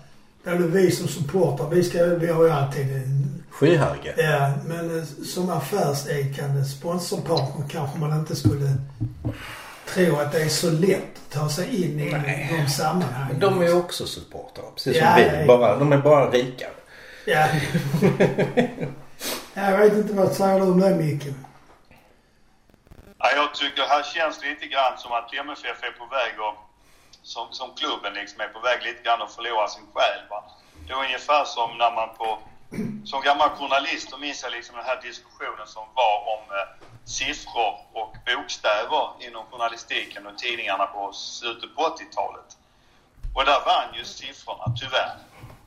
Både 0.48 0.68
vi 0.68 0.92
som 0.92 1.08
supportrar, 1.08 1.70
vi, 1.70 1.84
ska, 1.84 2.06
vi 2.06 2.27
har 2.27 2.44
ju 2.44 2.50
alltid 2.50 2.82
en... 2.96 3.44
Skyhöga. 3.50 4.13
Ja, 4.18 4.51
men 4.66 5.00
eh, 5.00 5.04
som 5.06 5.50
affärsidkande 5.50 6.63
sponsorpartner 6.66 7.70
kanske 7.70 8.00
man 8.00 8.20
inte 8.20 8.36
skulle 8.36 8.74
tro 9.94 10.16
att 10.16 10.32
det 10.32 10.42
är 10.42 10.50
så 10.50 10.72
lätt 10.72 11.01
att 11.27 11.34
ta 11.34 11.50
sig 11.50 11.84
in 11.84 12.00
i 12.00 12.12
Nej. 12.12 12.63
de 12.66 12.70
sammanhangen. 12.72 13.39
De 13.39 13.62
är 13.62 13.66
ju 13.66 13.74
också 13.74 14.06
supportrar. 14.06 14.66
Precis 14.75 14.98
Ja, 14.98 15.16
som 15.16 15.39
vi. 15.39 15.46
Bara, 15.48 15.77
de 15.80 15.92
är 15.94 15.98
bara 15.98 16.30
rikare. 16.32 16.70
Ja. 17.30 17.48
jag 19.54 19.77
vet 19.77 19.94
inte 19.94 20.13
vad 20.13 20.32
säger 20.32 20.60
du 20.60 20.66
om 20.66 20.80
det 20.80 20.96
Micke? 20.96 21.24
Ja, 23.18 23.27
jag 23.36 23.56
tycker 23.56 23.82
här 23.82 24.04
känns 24.04 24.44
lite 24.44 24.66
grann 24.74 24.98
som 24.98 25.12
att 25.12 25.34
MFF 25.34 25.84
är 25.84 25.92
på 26.00 26.06
väg 26.18 26.34
att, 26.48 26.58
som, 27.27 27.53
som 27.53 27.75
klubben 27.75 28.13
liksom 28.13 28.41
är 28.41 28.48
på 28.48 28.60
väg 28.60 28.84
lite 28.84 29.03
grann 29.03 29.22
att 29.22 29.36
förlora 29.36 29.67
sin 29.67 29.88
själ. 29.93 30.22
Va? 30.29 30.43
Det 30.88 30.93
är 30.93 30.98
ungefär 30.98 31.43
som 31.46 31.77
när 31.77 31.91
man 31.91 32.10
på, 32.17 32.39
som 33.05 33.22
gammal 33.22 33.50
journalist, 33.50 34.10
så 34.10 34.17
minns 34.17 34.43
jag 34.43 34.51
liksom 34.51 34.75
den 34.75 34.86
här 34.86 35.01
diskussionen 35.01 35.67
som 35.67 35.84
var 35.93 36.17
om 36.34 36.43
eh, 36.57 36.67
siffror 37.05 37.74
och 37.93 38.15
bokstäver 38.25 39.05
inom 39.19 39.46
journalistiken 39.46 40.27
och 40.27 40.38
tidningarna 40.38 40.86
på 40.86 41.13
slutet 41.13 41.75
på 41.75 41.81
80-talet. 41.81 42.50
Och 43.36 43.46
där 43.46 43.62
vann 43.65 43.93
ju 43.93 44.03
siffrorna, 44.05 44.65
tyvärr. 44.79 45.17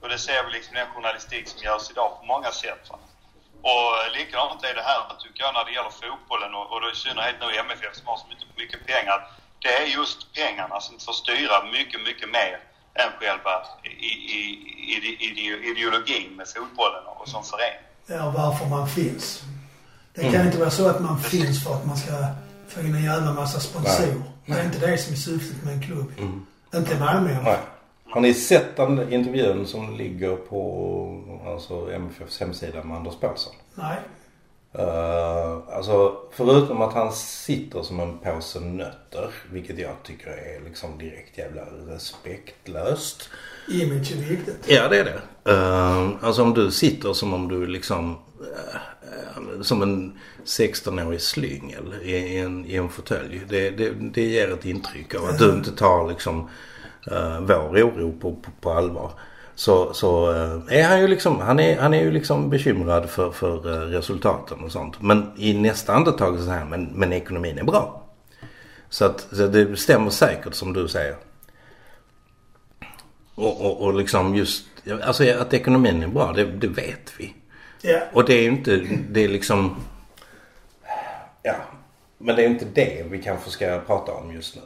Och 0.00 0.08
det 0.08 0.18
ser 0.18 0.44
vi 0.44 0.50
liksom 0.50 0.76
i 0.76 0.78
den 0.78 0.92
journalistik 0.94 1.48
som 1.48 1.60
görs 1.62 1.90
idag 1.90 2.10
på 2.20 2.26
många 2.26 2.50
sätt. 2.52 2.90
Va? 2.90 2.98
Och 3.62 4.16
likadant 4.16 4.64
är 4.64 4.74
det 4.74 4.82
här 4.82 5.02
tycker 5.18 5.44
jag 5.44 5.54
när 5.54 5.64
det 5.64 5.72
gäller 5.72 5.90
fotbollen 5.90 6.54
och, 6.54 6.72
och 6.72 6.80
då 6.80 6.90
i 6.90 6.94
synnerhet 6.94 7.36
nu 7.40 7.46
MFF 7.58 7.94
som 7.96 8.06
har 8.06 8.16
så 8.16 8.26
mycket 8.56 8.86
pengar. 8.86 9.20
Det 9.62 9.68
är 9.82 9.86
just 9.98 10.18
pengarna 10.34 10.80
som 10.80 10.98
får 10.98 11.12
styra 11.12 11.56
mycket, 11.72 12.00
mycket 12.08 12.28
mer 12.38 12.56
än 13.02 13.10
själva 13.20 13.54
i, 13.84 13.88
i, 13.88 14.40
i, 14.92 14.94
i, 15.26 15.70
ideologin 15.70 16.36
med 16.36 16.46
fotbollen 16.48 17.04
och 17.06 17.28
som 17.28 17.42
förening. 17.44 17.84
Ja, 18.06 18.32
varför 18.36 18.66
man 18.66 18.88
finns. 18.88 19.42
Det 20.14 20.20
kan 20.22 20.34
Mm. 20.34 20.46
inte 20.46 20.58
vara 20.58 20.70
så 20.70 20.88
att 20.88 21.00
man 21.00 21.20
finns 21.20 21.64
för 21.64 21.74
att 21.74 21.86
man 21.86 21.96
ska 21.96 22.12
få 22.68 22.80
in 22.80 22.94
en 22.94 23.04
jävla 23.04 23.32
massa 23.34 23.60
sponsorer. 23.60 24.22
Det 24.46 24.52
är 24.52 24.64
inte 24.64 24.78
det 24.86 24.98
som 24.98 25.12
är 25.12 25.16
syftet 25.16 25.64
med 25.64 25.74
en 25.74 25.82
klubb. 25.82 26.12
Inte 26.74 26.94
i 26.94 26.98
Malmö 26.98 27.42
Nej. 27.44 27.58
Har 28.10 28.20
ni 28.20 28.34
sett 28.34 28.76
den 28.76 29.12
intervjun 29.12 29.66
som 29.66 29.96
ligger 29.96 30.36
på 30.36 30.60
alltså 31.46 31.92
MFFs 31.92 32.40
hemsida 32.40 32.82
med 32.84 32.96
Anders 32.96 33.14
Paulsson? 33.20 33.52
Nej. 33.74 33.96
Uh, 34.78 35.76
alltså 35.76 36.16
förutom 36.30 36.82
att 36.82 36.94
han 36.94 37.12
sitter 37.12 37.82
som 37.82 38.00
en 38.00 38.18
påse 38.18 38.60
nötter, 38.60 39.30
vilket 39.52 39.78
jag 39.78 40.02
tycker 40.02 40.30
är 40.30 40.64
liksom 40.64 40.98
direkt 40.98 41.38
jävla 41.38 41.62
respektlöst. 41.62 43.28
Image 43.68 44.12
är 44.12 44.16
viktigt. 44.16 44.64
Ja 44.66 44.88
det 44.88 44.98
är 44.98 45.04
det. 45.04 45.20
Uh, 45.52 46.10
alltså 46.20 46.42
om 46.42 46.54
du 46.54 46.70
sitter 46.70 47.12
som 47.12 47.34
om 47.34 47.48
du 47.48 47.66
liksom 47.66 48.10
uh, 48.40 49.62
som 49.62 49.82
en 49.82 50.18
16-årig 50.44 51.20
slyngel 51.20 51.94
i, 52.02 52.12
i, 52.12 52.38
en, 52.38 52.66
i 52.66 52.76
en 52.76 52.88
fåtölj. 52.88 53.40
Det, 53.48 53.70
det, 53.70 53.90
det 53.90 54.22
ger 54.22 54.52
ett 54.52 54.64
intryck 54.64 55.14
av 55.14 55.24
att 55.24 55.38
du 55.38 55.50
inte 55.50 55.72
tar 55.72 56.08
liksom 56.08 56.48
uh, 57.12 57.40
vår 57.40 57.82
oro 57.82 58.12
på, 58.20 58.32
på, 58.32 58.50
på 58.60 58.70
allvar. 58.70 59.12
Så, 59.60 59.94
så 59.94 60.32
uh, 60.32 60.62
är 60.68 60.88
han 60.88 61.00
ju 61.00 61.08
liksom, 61.08 61.40
han 61.40 61.60
är, 61.60 61.78
han 61.78 61.94
är 61.94 62.02
ju 62.02 62.10
liksom 62.10 62.50
bekymrad 62.50 63.10
för, 63.10 63.30
för 63.30 63.68
uh, 63.68 63.90
resultaten 63.90 64.64
och 64.64 64.72
sånt. 64.72 65.02
Men 65.02 65.32
i 65.36 65.54
nästa 65.54 65.92
andetag 65.92 66.38
så 66.38 66.44
säger 66.44 66.58
han, 66.58 66.68
men, 66.68 66.84
men 66.84 67.12
ekonomin 67.12 67.58
är 67.58 67.64
bra. 67.64 68.02
Så 68.88 69.04
att 69.04 69.20
så 69.20 69.46
det 69.46 69.76
stämmer 69.76 70.10
säkert 70.10 70.54
som 70.54 70.72
du 70.72 70.88
säger. 70.88 71.16
Och, 73.34 73.60
och, 73.60 73.82
och 73.82 73.94
liksom 73.94 74.34
just, 74.34 74.66
alltså 75.02 75.30
att 75.30 75.54
ekonomin 75.54 76.02
är 76.02 76.08
bra, 76.08 76.32
det, 76.32 76.44
det 76.44 76.68
vet 76.68 77.12
vi. 77.18 77.34
Ja. 77.82 78.00
Och 78.12 78.24
det 78.24 78.34
är 78.34 78.42
ju 78.42 78.48
inte, 78.48 78.76
det 79.10 79.24
är 79.24 79.28
liksom, 79.28 79.76
ja. 81.42 81.54
Men 82.18 82.36
det 82.36 82.42
är 82.42 82.46
inte 82.46 82.66
det 82.74 83.06
vi 83.10 83.22
kanske 83.22 83.50
ska 83.50 83.80
prata 83.86 84.12
om 84.12 84.32
just 84.32 84.56
nu. 84.56 84.62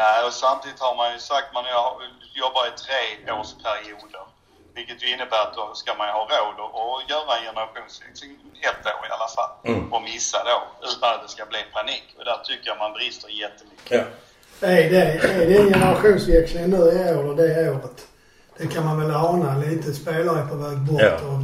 Nej, 0.00 0.18
och 0.26 0.34
samtidigt 0.44 0.80
har 0.86 0.94
man 1.00 1.08
ju 1.14 1.18
sagt 1.30 1.48
man 1.56 1.64
jobbar 2.42 2.62
i 2.70 2.72
tre 2.84 3.00
årsperioder. 3.40 4.24
Vilket 4.76 4.98
ju 5.02 5.08
innebär 5.14 5.40
att 5.46 5.54
då 5.60 5.66
ska 5.80 5.90
man 5.98 6.06
ju 6.08 6.14
ha 6.18 6.24
råd 6.36 6.58
att 6.64 6.74
att 6.94 7.10
göra 7.12 7.32
en 7.38 7.44
generationsväxling 7.48 8.32
ett 8.68 8.84
år 8.94 9.02
i 9.08 9.12
alla 9.16 9.30
fall. 9.36 9.52
Mm. 9.64 9.92
Och 9.92 10.02
missa 10.10 10.38
då 10.50 10.58
utan 10.88 11.08
att 11.14 11.22
det 11.24 11.30
ska 11.36 11.42
bli 11.52 11.62
panik. 11.78 12.06
Och 12.18 12.24
där 12.28 12.38
tycker 12.48 12.66
jag 12.70 12.78
man 12.84 12.92
brister 12.96 13.28
jättemycket. 13.44 13.90
Ja. 13.98 14.66
Är 14.68 14.90
det, 14.94 15.04
är 15.40 15.46
det 15.50 15.56
en 15.62 15.72
generationsväxling 15.74 16.66
nu 16.74 16.82
i 16.98 17.14
år 17.16 17.24
och 17.30 17.36
det 17.36 17.70
året? 17.76 17.98
Det 18.58 18.66
kan 18.74 18.84
man 18.84 18.96
väl 19.00 19.14
ana. 19.14 19.50
Lite 19.56 19.92
spelare 20.00 20.38
är 20.40 20.46
på 20.52 20.56
väg 20.64 20.78
bort 20.78 21.02
Ja. 21.02 21.14
och 21.28 21.38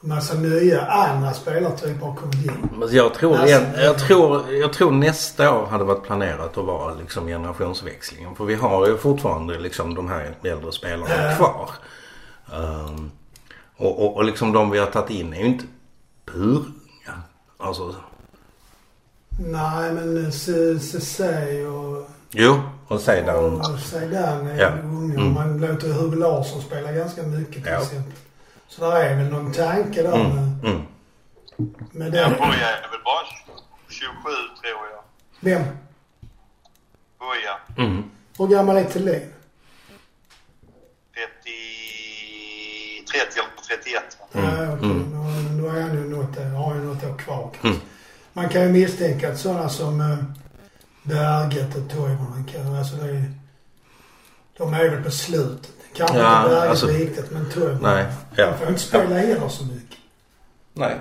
massa 0.00 0.34
nya 0.34 0.86
andra 0.86 1.32
spelartyper 1.32 2.06
har 2.06 2.14
kommit 2.14 2.34
in. 2.44 2.68
Men 2.78 2.94
jag 2.94 3.14
tror, 3.14 3.44
igen, 3.46 3.62
jag, 3.76 3.98
tror, 3.98 4.52
jag 4.52 4.72
tror 4.72 4.90
nästa 4.92 5.52
år 5.58 5.66
hade 5.66 5.84
varit 5.84 6.02
planerat 6.02 6.58
att 6.58 6.64
vara 6.64 6.94
liksom 6.94 7.26
generationsväxlingen. 7.26 8.34
För 8.34 8.44
vi 8.44 8.54
har 8.54 8.86
ju 8.86 8.96
fortfarande 8.96 9.58
liksom 9.58 9.94
de 9.94 10.08
här 10.08 10.34
äldre 10.42 10.72
spelarna 10.72 11.14
Ja. 11.30 11.36
kvar. 11.36 11.70
Um, 12.60 13.10
och, 13.76 14.04
och, 14.04 14.16
och 14.16 14.24
liksom 14.24 14.52
de 14.52 14.70
vi 14.70 14.78
har 14.78 14.86
tagit 14.86 15.10
in 15.10 15.32
är 15.32 15.38
ju 15.38 15.46
inte 15.46 15.64
burunga. 16.26 17.22
Alltså, 17.58 17.94
Nej, 19.38 19.92
men 19.92 20.32
CC 20.32 21.20
och, 21.66 22.10
jo, 22.30 22.60
och 22.88 23.00
sedan. 23.00 23.60
och 23.60 23.78
Zeidan 23.78 24.46
är 24.46 24.60
Ja. 24.60 24.68
unga. 24.84 25.14
Mm. 25.20 25.34
Man 25.34 25.58
låter 25.58 25.88
Hugo 25.92 26.16
Larsson 26.16 26.62
spela 26.62 26.92
ganska 26.92 27.22
mycket 27.22 27.54
till 27.54 27.72
Ja. 27.72 27.82
exempel. 27.82 28.12
Så 28.68 28.90
där 28.90 28.96
är 29.02 29.16
väl 29.16 29.26
någon 29.32 29.52
tanke 29.52 30.02
där 30.02 30.14
Mm, 30.14 30.30
med, 30.34 30.64
mm. 30.64 30.82
med 31.92 32.14
Ja, 32.14 32.28
det. 32.28 32.36
Boja 32.38 32.70
är 32.76 32.90
väl 32.90 33.00
bara 33.04 33.24
27 33.88 34.12
tror 34.62 34.88
jag. 34.92 35.02
Vem? 35.40 35.62
Boja. 37.18 37.84
Mm. 37.86 38.10
Hur 38.38 38.46
gammal 38.46 38.76
är 38.76 38.84
Thelin? 38.84 39.32
30, 41.14 43.04
30 43.12 43.38
eller 43.38 43.82
31 43.82 44.16
va? 44.20 44.40
Mm, 44.40 44.68
Ja, 44.68 44.74
okej. 44.74 44.90
mm. 44.90 45.62
Då, 45.62 45.68
är 45.68 45.80
han 45.82 45.94
ju 45.94 46.08
något, 46.10 46.36
har 46.36 46.70
han 46.70 46.78
ju 46.80 46.84
något 46.84 47.04
år 47.04 47.18
kvar 47.18 47.50
kanske. 47.52 47.68
Mm. 47.68 47.80
Man 48.32 48.48
kan 48.48 48.62
ju 48.62 48.68
misstänka 48.68 49.32
att 49.32 49.38
sådana 49.38 49.68
som 49.68 50.00
äh, 50.00 50.16
Berget 51.02 51.76
och 51.76 51.90
Toivonen 51.90 52.44
kan, 52.52 52.76
alltså 52.76 52.96
det 52.96 53.08
är, 53.10 53.32
de 54.58 54.74
är 54.74 54.88
väl 54.88 55.02
på 55.02 55.10
slutet. 55.10 55.72
Kanske 55.96 56.18
Ja, 56.18 56.38
inte 56.38 56.50
Berget 56.50 56.70
alltså- 56.70 56.86
riktigt 56.86 57.30
men 57.30 57.50
Toivonen. 57.50 57.78
Nej, 57.82 58.04
ja. 58.36 58.46
Han 58.46 58.58
får 58.58 58.68
inte 58.68 58.80
spela 58.80 59.14
heller 59.14 59.48
så 59.48 59.64
mycket. 59.64 59.98
Nej. 60.72 60.94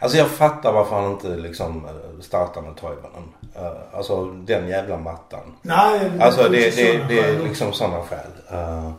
Alltså 0.00 0.18
jag 0.18 0.28
fattar 0.28 0.72
varför 0.72 0.96
han 1.02 1.10
inte 1.12 1.28
liksom 1.28 1.84
eh, 1.84 2.20
startar 2.22 2.60
med 2.62 2.76
Toivonen. 2.76 3.28
Uh, 3.58 3.96
alltså 3.96 4.24
den 4.26 4.68
jävla 4.68 4.96
mattan. 4.98 5.40
Nej, 5.62 6.10
Alltså 6.20 6.42
finns 6.52 6.76
det, 6.76 6.82
det, 6.82 6.92
sådana 6.92 7.08
det 7.08 7.18
är 7.20 7.38
liksom 7.48 7.72
sådana 7.72 8.02
skäl. 8.02 8.18
Uh, 8.52 8.92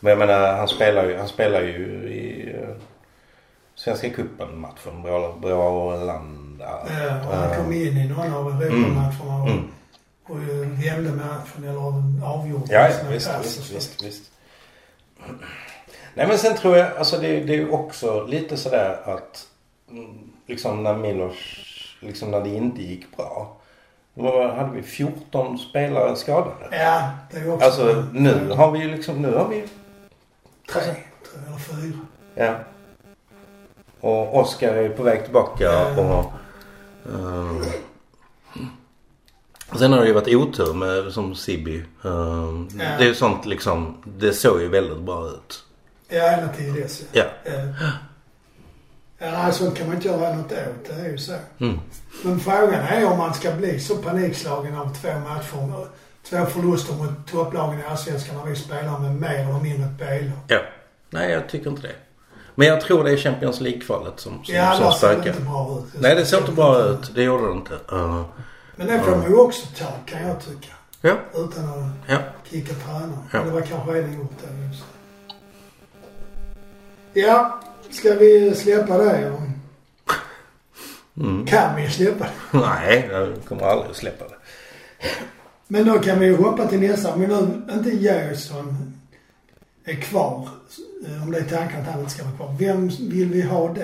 men 0.00 0.10
jag 0.10 0.18
menar 0.18 0.56
han 0.56 0.68
spelar 0.68 1.04
ju, 1.04 1.18
han 1.18 1.28
spelar 1.28 1.60
ju 1.60 1.84
i 2.12 2.52
uh, 2.62 2.74
Svenska 3.74 4.08
cupen-matchen. 4.10 5.02
Bra- 5.02 5.36
Brålanda. 5.40 6.64
Ja, 6.88 7.28
och 7.28 7.36
han 7.36 7.56
kom 7.56 7.72
in 7.72 7.96
i 7.98 8.08
någon 8.08 8.34
av 8.34 8.62
Europamatcherna 8.62 9.42
och, 9.42 9.48
Mm. 9.48 9.68
och 10.28 10.36
eh, 10.36 10.68
vände 10.94 11.12
matchen 11.12 11.64
eller 11.64 12.26
avgjorde 12.26 12.64
Ja, 12.74 12.80
ja 12.80 12.88
visst, 13.10 13.30
visst, 13.44 13.72
visst, 13.74 14.02
visst. 14.04 14.31
Nej 16.14 16.26
men 16.26 16.38
sen 16.38 16.56
tror 16.56 16.76
jag, 16.76 16.96
alltså 16.96 17.16
det, 17.18 17.40
det 17.40 17.52
är 17.52 17.56
ju 17.56 17.70
också 17.70 18.26
lite 18.26 18.56
sådär 18.56 18.98
att 19.04 19.46
liksom 20.46 20.82
när 20.82 20.94
Milos, 20.96 21.36
liksom 22.00 22.30
när 22.30 22.40
det 22.40 22.48
inte 22.48 22.82
gick 22.82 23.16
bra. 23.16 23.56
Då 24.14 24.48
hade 24.48 24.70
vi 24.70 24.82
14 24.82 25.58
spelare 25.58 26.16
skadade. 26.16 26.68
Ja, 26.70 27.10
det 27.30 27.38
är 27.38 27.54
också... 27.54 27.66
Alltså 27.66 28.04
nu 28.12 28.50
har 28.50 28.70
vi 28.70 28.78
ju 28.78 28.96
liksom, 28.96 29.22
nu 29.22 29.34
har 29.34 29.48
vi 29.48 29.64
Tre, 30.72 30.82
tror 30.82 30.94
jag, 31.34 31.46
eller 31.46 31.58
fyra. 31.58 31.98
Ja. 32.34 32.54
Och 34.00 34.38
Oskar 34.40 34.74
är 34.74 34.88
på 34.88 35.02
väg 35.02 35.24
tillbaka 35.24 35.86
och... 35.88 36.32
ehm, 37.08 37.64
sen 39.78 39.92
har 39.92 40.00
det 40.00 40.06
ju 40.06 40.12
varit 40.12 40.34
otur 40.34 40.74
med 40.74 41.12
som 41.12 41.34
Sibi. 41.34 41.84
Ehm, 42.04 42.68
Ja. 42.78 42.84
Det 42.98 43.04
är 43.04 43.08
ju 43.08 43.14
sånt 43.14 43.46
liksom, 43.46 44.02
det 44.04 44.32
såg 44.32 44.60
ju 44.60 44.68
väldigt 44.68 44.98
bra 45.00 45.28
ut. 45.28 45.62
Ja, 46.08 46.22
ända 46.30 46.52
till 46.52 46.74
dess 46.74 47.02
Ja. 47.12 47.24
ja. 47.44 47.52
Ja, 49.18 49.52
sånt 49.52 49.76
kan 49.76 49.86
man 49.86 49.96
inte 49.96 50.08
göra 50.08 50.34
något 50.36 50.52
åt. 50.52 50.88
Det 50.88 50.92
är 51.06 51.10
ju 51.10 51.18
så. 51.18 51.32
Mm. 51.58 51.78
Men 52.22 52.40
frågan 52.40 52.74
är 52.74 53.04
om 53.12 53.18
man 53.18 53.34
ska 53.34 53.52
bli 53.52 53.80
så 53.80 53.96
panikslagen 53.96 54.74
av 54.78 54.94
två 55.02 55.08
matcher. 55.18 55.86
Två 56.30 56.46
förluster 56.46 56.94
mot 56.94 57.26
topplagen 57.30 57.80
i 57.80 57.84
Allsvenskan 57.84 58.36
när 58.36 58.44
vi 58.44 58.56
spelar 58.56 58.98
med 58.98 59.14
mer 59.14 59.34
eller 59.48 59.60
mindre 59.60 59.88
B-lag. 59.98 60.38
Ja. 60.48 60.58
Nej, 61.10 61.30
jag 61.32 61.48
tycker 61.48 61.70
inte 61.70 61.82
det. 61.82 61.94
Men 62.54 62.66
jag 62.68 62.80
tror 62.80 63.04
det 63.04 63.10
är 63.12 63.16
Champions 63.16 63.60
League-kvalet 63.60 64.20
som, 64.20 64.44
som, 64.44 64.54
Ja, 64.54 64.72
som 64.72 64.84
det 64.84 64.90
såg 64.92 64.98
spökar. 64.98 65.30
inte 65.30 65.42
bra 65.42 65.78
ut. 65.78 66.00
Nej, 66.02 66.14
det 66.14 66.24
såg 66.26 66.40
inte 66.40 66.52
bra 66.52 66.82
ut. 66.84 67.14
Det 67.14 67.22
gjorde 67.22 67.46
det 67.46 67.52
inte. 67.52 67.74
Uh, 67.92 68.24
Men 68.84 68.98
det 68.98 69.04
får 69.04 69.16
man 69.16 69.30
ju 69.30 69.36
också 69.36 69.66
ta, 69.78 69.92
kan 70.06 70.28
jag 70.28 70.40
tycka. 70.44 70.72
ja, 71.00 71.16
Utan 71.34 71.64
att 71.64 71.90
ja. 72.06 72.18
kicka 72.50 72.74
tränaren. 72.74 73.18
Ja. 73.32 73.42
Det 73.42 73.50
var 73.50 73.60
kanske 73.60 73.92
redan 73.92 74.14
gjort 74.14 74.32
det 74.40 74.66
just. 74.66 74.84
Ja, 77.12 77.60
ska 77.90 78.14
vi 78.14 78.54
släppa 78.54 78.98
det? 78.98 79.32
Mm. 81.16 81.46
Kan 81.46 81.76
vi 81.76 81.90
släppa 81.90 82.24
det? 82.24 82.58
Nej, 82.58 83.08
jag 83.10 83.44
kommer 83.48 83.62
aldrig 83.62 83.90
att 83.90 83.96
släppa 83.96 84.24
det. 84.28 84.34
Men 85.68 85.86
då 85.86 85.98
kan 85.98 86.20
vi 86.20 86.26
ju 86.26 86.36
hoppa 86.36 86.66
till 86.66 86.80
nästa. 86.80 87.14
Om 87.14 87.20
nu 87.20 87.72
inte 87.74 87.90
Gerson 87.90 88.94
är 89.84 89.94
kvar, 89.94 90.48
eh, 91.06 91.22
om 91.22 91.30
det 91.30 91.38
är 91.38 91.44
tanken 91.44 91.80
att 91.80 91.86
han 91.86 92.00
inte 92.00 92.12
ska 92.12 92.24
vara 92.24 92.36
kvar. 92.36 92.56
Vem 92.58 92.88
vill 92.88 93.28
vi 93.32 93.42
ha 93.42 93.68
då? 93.68 93.82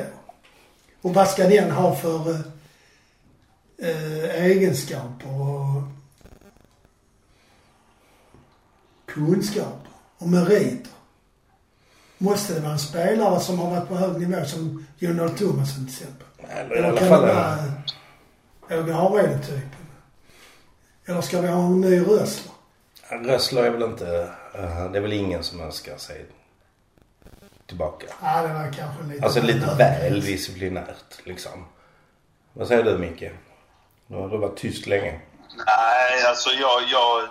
Och 1.02 1.14
vad 1.14 1.28
ska 1.28 1.48
den 1.48 1.70
ha 1.70 1.94
för 1.94 2.42
eh, 3.82 4.24
eh, 4.24 4.44
egenskaper 4.44 5.40
och 5.40 5.82
kunskaper 9.06 9.90
och 10.18 10.28
meriter? 10.28 10.92
Måste 12.18 12.54
det 12.54 12.60
vara 12.60 12.72
en 12.72 12.78
spelare 12.78 13.40
som 13.40 13.58
har 13.58 13.70
varit 13.70 13.88
på 13.88 13.94
hög 13.94 14.28
nivå 14.28 14.44
som 14.44 14.86
Jon 14.98 15.16
Dahl 15.16 15.30
Tomasson 15.30 15.86
till 15.86 15.94
exempel? 15.94 16.26
Eller 16.48 16.76
Eller 16.76 16.96
kan 16.96 17.08
fall 17.08 17.22
det 17.22 17.34
vara 17.34 18.82
Åge 18.82 18.92
Hareide-typen? 18.92 19.86
Eller 21.04 21.20
ska 21.20 21.40
vi 21.40 21.48
ha 21.48 21.66
en 21.66 21.80
ny 21.80 22.00
Rössler? 22.00 22.52
Rössler 23.10 23.62
är 23.62 23.70
väl 23.70 23.82
inte... 23.82 24.30
eh, 24.54 24.90
det 24.90 24.98
är 24.98 25.02
väl 25.02 25.12
ingen 25.12 25.42
som 25.42 25.60
önskar 25.60 25.96
sig 25.96 26.26
tillbaka. 27.66 28.06
Ja, 28.22 28.42
det 28.42 28.54
var 28.54 28.72
kanske 28.72 29.04
lite... 29.04 29.24
Alltså 29.24 29.42
lite 29.42 29.74
väl 29.78 30.20
disciplinärt 30.20 31.20
liksom. 31.24 31.64
Vad 32.52 32.68
säger 32.68 32.84
du 32.84 32.98
Micke? 32.98 33.24
Nu 34.10 34.16
har 34.16 34.28
du 34.28 34.38
varit 34.38 34.56
tyst 34.56 34.86
länge. 34.86 35.20
Nej, 35.66 36.26
alltså 36.28 36.50
jag... 36.50 36.82
jag 36.82 37.28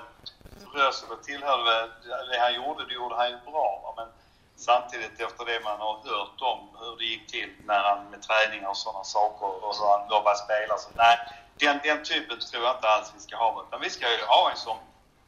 Rösler 0.74 1.18
tillhörde. 1.24 1.92
Det 2.30 2.40
han 2.40 2.56
gjorde, 2.56 2.86
det 2.86 2.94
gjorde 2.94 3.16
han 3.16 3.30
ju 3.30 3.38
bra. 3.52 3.94
Men 3.98 4.08
samtidigt 4.56 5.22
efter 5.22 5.46
det 5.46 5.60
man 5.64 5.80
har 5.80 5.94
hört 6.10 6.42
om 6.52 6.60
hur 6.80 6.98
det 6.98 7.06
gick 7.06 7.28
till 7.28 7.50
när 7.66 7.80
han 7.80 8.10
med 8.12 8.22
träningar 8.28 8.70
och 8.70 8.78
sådana 8.78 9.04
saker 9.04 9.46
och 9.66 9.76
hur 9.78 9.88
han 9.98 10.10
jobbade 10.10 10.38
spelare. 10.38 10.80
Så 10.80 10.90
nej, 10.96 11.18
den, 11.60 11.80
den 11.84 12.04
typen 12.04 12.40
tror 12.40 12.64
jag 12.64 12.76
inte 12.76 12.88
alls 12.88 13.12
vi 13.16 13.20
ska 13.20 13.36
ha. 13.36 13.66
Utan 13.68 13.82
vi 13.82 13.90
ska 13.90 14.06
ju 14.18 14.24
ha 14.26 14.52
en 14.52 14.58
som 14.58 14.78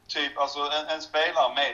typ, 0.06 0.38
alltså 0.38 0.60
en, 0.76 0.86
en 0.94 1.02
spelare 1.02 1.54
med, 1.54 1.70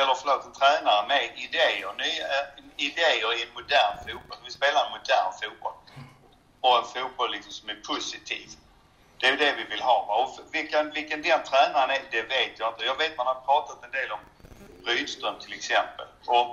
eller 0.00 0.14
förlåt, 0.20 0.46
en 0.46 0.52
tränare 0.60 1.08
med 1.08 1.22
idéer. 1.44 1.90
Nya, 2.02 2.24
eh, 2.34 2.46
idéer 2.76 3.28
i 3.36 3.42
en 3.42 3.54
modern 3.58 3.94
fotboll. 4.04 4.38
Vi 4.44 4.50
spelar 4.50 4.80
en 4.86 4.92
modern 4.96 5.30
fotboll. 5.40 5.76
Och 6.60 6.78
en 6.78 6.88
fotboll 6.94 7.30
liksom 7.30 7.52
som 7.52 7.68
är 7.68 7.78
positiv. 7.90 8.48
Det 9.18 9.26
är 9.26 9.30
ju 9.30 9.36
det 9.36 9.54
vi 9.56 9.64
vill 9.64 9.82
ha. 9.82 9.98
Och 10.20 10.54
vilken, 10.54 10.90
vilken 10.90 11.22
den 11.22 11.40
tränaren 11.48 11.90
är, 11.90 12.02
det 12.10 12.22
vet 12.22 12.58
jag 12.58 12.68
inte. 12.72 12.84
Jag 12.84 12.98
vet 12.98 13.16
man 13.16 13.26
har 13.26 13.40
pratat 13.50 13.84
en 13.84 13.90
del 13.90 14.12
om 14.12 14.22
Rydström 14.86 15.34
till 15.40 15.52
exempel. 15.52 16.06
Och 16.26 16.46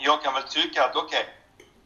jag 0.00 0.22
kan 0.22 0.34
väl 0.34 0.42
tycka 0.42 0.84
att 0.84 0.96
okej, 0.96 1.26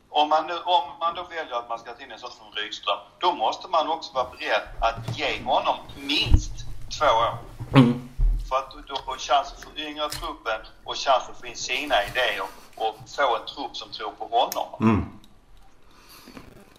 om, 0.08 0.28
man 0.28 0.46
nu, 0.46 0.54
om 0.54 0.84
man 1.00 1.14
då 1.14 1.22
väljer 1.22 1.54
att 1.54 1.68
man 1.68 1.78
ska 1.78 1.92
ta 1.92 2.02
in 2.02 2.12
en 2.12 2.18
sån 2.18 2.30
som 2.30 2.52
Rydström, 2.52 2.98
då 3.18 3.32
måste 3.32 3.68
man 3.68 3.88
också 3.88 4.12
vara 4.12 4.30
beredd 4.30 4.66
att 4.80 5.18
ge 5.18 5.42
honom 5.42 5.76
minst 5.96 6.52
två 6.98 7.06
år. 7.06 7.38
Mm. 7.74 8.08
För 8.48 8.56
att 8.56 8.88
då 8.88 8.96
får 8.96 9.16
chansen 9.18 9.58
för 9.60 9.80
yngra 9.80 10.08
truppen 10.08 10.60
och 10.84 10.96
chansen 10.96 11.30
att 11.32 11.40
få 11.40 11.46
in 11.46 11.56
sina 11.56 11.94
idéer 12.08 12.42
och 12.76 12.94
få 13.16 13.36
en 13.36 13.46
trupp 13.54 13.76
som 13.76 13.90
tror 13.90 14.10
på 14.10 14.24
honom. 14.24 14.68
Mm. 14.80 15.20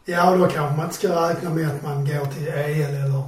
Ja, 0.05 0.31
och 0.31 0.37
då 0.37 0.47
kanske 0.47 0.77
man 0.77 0.85
inte 0.85 0.95
ska 0.95 1.29
räkna 1.29 1.49
med 1.49 1.67
att 1.67 1.83
man 1.83 2.05
går 2.05 2.25
till 2.25 2.47
EL 2.47 2.95
eller 2.95 3.20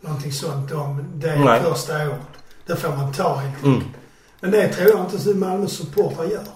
någonting 0.00 0.32
sånt 0.32 0.72
om 0.72 1.10
det 1.14 1.36
Nej. 1.36 1.60
första 1.62 1.94
året. 2.08 2.20
Det 2.66 2.76
får 2.76 2.88
man 2.88 3.12
ta 3.12 3.34
helt 3.34 3.64
Mm. 3.64 3.94
Men 4.40 4.50
det 4.50 4.68
tror 4.68 4.90
jag 4.90 5.00
inte 5.00 5.18
så 5.18 5.34
Malmös 5.34 5.76
supportrar 5.76 6.24
gör. 6.24 6.46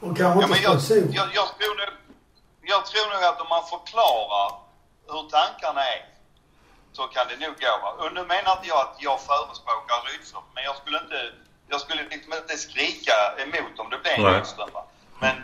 Och 0.00 0.16
kanske 0.16 0.24
Ja, 0.24 0.32
inte 0.32 0.48
men 0.48 0.62
jag, 0.62 0.74
jag, 1.20 1.28
jag, 1.40 1.48
tror 1.58 1.74
nog, 1.80 1.90
jag 2.72 2.86
tror 2.86 3.06
nog 3.12 3.22
att 3.30 3.40
om 3.40 3.48
man 3.48 3.64
förklarar 3.74 4.48
hur 5.10 5.22
tankarna 5.36 5.80
är 5.80 6.00
så 6.92 7.02
kan 7.14 7.24
det 7.30 7.46
nog 7.46 7.54
gå. 7.64 7.72
Va? 7.82 7.90
Och 8.02 8.10
nu 8.16 8.22
menar 8.34 8.52
inte 8.56 8.68
jag 8.72 8.80
att 8.86 8.96
jag 9.08 9.18
förespråkar 9.30 9.98
Rydström, 10.08 10.46
men 10.54 10.62
jag 10.68 10.76
skulle 10.80 10.98
inte, 11.04 11.20
jag 11.72 11.80
skulle 11.80 12.02
liksom 12.14 12.32
inte 12.40 12.56
skrika 12.66 13.16
emot 13.44 13.74
om 13.82 13.90
det 13.92 13.98
blev 14.04 14.14
en. 14.18 14.34
Rydström. 14.34 14.70
Men, 15.24 15.34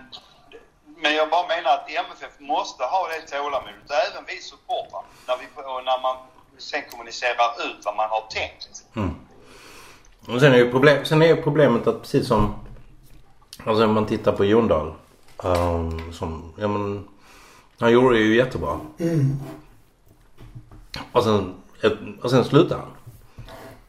men 1.04 1.14
jag 1.14 1.30
bara 1.30 1.46
menar 1.54 1.70
att 1.76 1.86
MFF 2.06 2.34
måste 2.52 2.82
ha 2.84 3.00
det 3.12 3.22
tålamodet, 3.32 3.90
även 4.06 4.22
vi 4.30 4.36
supportrar, 4.50 5.02
när, 5.28 5.36
vi, 5.40 5.46
när 5.88 6.02
man 6.06 6.16
sen 6.58 6.82
kommunicerar 6.90 7.48
ut 7.66 7.80
vad 7.84 7.96
man 7.96 8.08
har 8.10 8.24
tänkt. 8.38 8.84
Mm. 8.96 9.14
Och 10.28 10.40
sen 10.40 10.52
är 10.52 10.56
ju 10.56 10.70
problem, 10.70 11.04
sen 11.04 11.22
är 11.22 11.26
ju 11.26 11.42
problemet 11.42 11.86
att 11.86 12.02
precis 12.02 12.26
som 12.28 12.54
Alltså 13.64 13.84
om 13.84 13.94
man 13.94 14.06
tittar 14.06 14.32
på 14.32 14.44
Jondal. 14.44 14.94
Um, 15.36 16.12
som, 16.12 16.52
ja 16.56 16.68
men 16.68 17.08
Han 17.78 17.92
gjorde 17.92 18.16
det 18.16 18.22
ju 18.22 18.36
jättebra. 18.36 18.80
Mm. 18.98 19.36
Och 21.12 21.24
sen, 21.24 21.54
och 22.22 22.30
sen 22.30 22.44
slutade 22.44 22.80
han. 22.80 22.90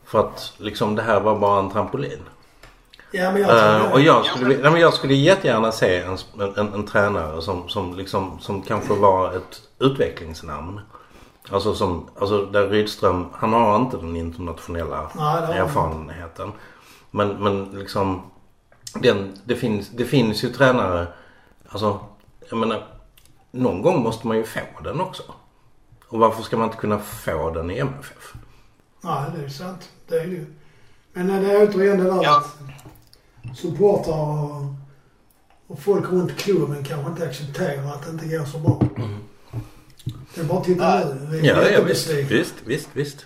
För 0.06 0.20
att 0.20 0.54
liksom 0.58 0.96
det 0.96 1.02
här 1.02 1.20
var 1.20 1.40
bara 1.40 1.60
en 1.60 1.70
trampolin. 1.70 2.20
Ja, 3.16 3.32
men 3.32 3.42
jag 3.42 3.50
tror 3.50 3.88
det. 3.88 3.94
och 3.94 4.02
jag 4.02 4.26
skulle, 4.26 4.58
nej, 4.58 4.72
men 4.72 4.82
jag 4.82 4.94
skulle 4.94 5.14
jättegärna 5.14 5.72
se 5.72 6.00
en, 6.02 6.18
en, 6.58 6.74
en 6.74 6.86
tränare 6.86 7.42
som, 7.42 7.70
som, 7.70 7.96
liksom, 7.96 8.40
som 8.40 8.62
kanske 8.62 8.94
var 8.94 9.34
ett 9.34 9.62
utvecklingsnamn. 9.80 10.80
Alltså 11.50 11.76
som, 11.76 12.10
alltså 12.20 12.46
där 12.46 12.68
Rydström, 12.68 13.26
han 13.34 13.54
har 13.54 13.76
inte 13.76 13.98
den 13.98 14.16
internationella 14.16 15.12
Nej, 15.16 15.58
erfarenheten. 15.58 16.52
Men, 17.12 17.30
men 17.44 17.64
liksom, 17.80 18.22
den, 18.94 19.38
det, 19.44 19.56
finns, 19.56 19.90
det 19.90 20.06
finns 20.06 20.44
ju 20.44 20.50
tränare, 20.50 21.08
alltså 21.70 22.00
jag 22.50 22.58
menar, 22.58 22.88
någon 23.52 23.82
gång 23.82 24.04
måste 24.04 24.28
man 24.28 24.38
ju 24.38 24.44
få 24.44 24.60
den 24.84 25.02
också. 25.02 25.24
Och 26.08 26.20
varför 26.20 26.44
ska 26.44 26.58
man 26.58 26.66
inte 26.66 26.78
kunna 26.78 27.00
få 27.00 27.50
den 27.50 27.72
i 27.72 27.78
MFF? 27.80 28.34
Nej, 29.02 29.24
det 29.36 29.46
är 29.46 29.50
sant. 29.50 29.90
Det 30.08 30.16
är 30.16 30.26
det 30.26 30.32
ju. 30.32 30.46
Men 31.14 31.28
det 31.28 31.52
är 31.52 31.70
återigen 31.70 31.98
det 31.98 32.04
där 32.04 32.24
Ja. 32.24 32.38
att 32.38 32.60
supportrar 33.56 34.44
och, 34.44 34.64
och 35.68 35.80
folk 35.80 36.06
runt 36.06 36.38
klubben 36.38 36.84
kanske 36.84 37.12
inte 37.12 37.28
accepterar 37.28 37.94
att 37.94 38.04
det 38.06 38.10
inte 38.10 38.26
går 38.26 38.46
så 38.46 38.58
bra. 38.58 38.80
Det 40.36 40.42
är 40.42 40.46
bara 40.46 40.58
att 40.60 40.64
titta 40.64 41.00
nu. 41.06 41.28
Vi 41.32 41.50
är 41.50 41.56
Ja, 41.64 41.70
ja 41.70 41.82
visst, 41.84 42.08
visst, 42.10 42.56
visst, 42.66 42.88
visst. 42.94 43.26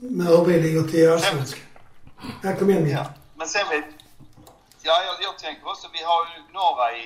med 0.00 0.26
hur 0.26 0.44
vi 0.44 0.60
ligger 0.60 0.82
till 0.82 1.00
i 1.00 1.06
Allsvenskan. 1.10 1.60
Ja, 2.42 2.56
kom 2.56 2.70
igen. 2.70 2.88
Ja. 2.90 3.04
Men 3.36 3.48
sen 3.48 3.68
vet 3.70 3.84
Ja, 4.82 5.02
jag, 5.06 5.16
jag 5.28 5.38
tänker 5.38 5.68
också, 5.68 5.88
vi 5.92 6.02
har 6.10 6.22
ju 6.32 6.38
några 6.60 6.84
i, 7.00 7.02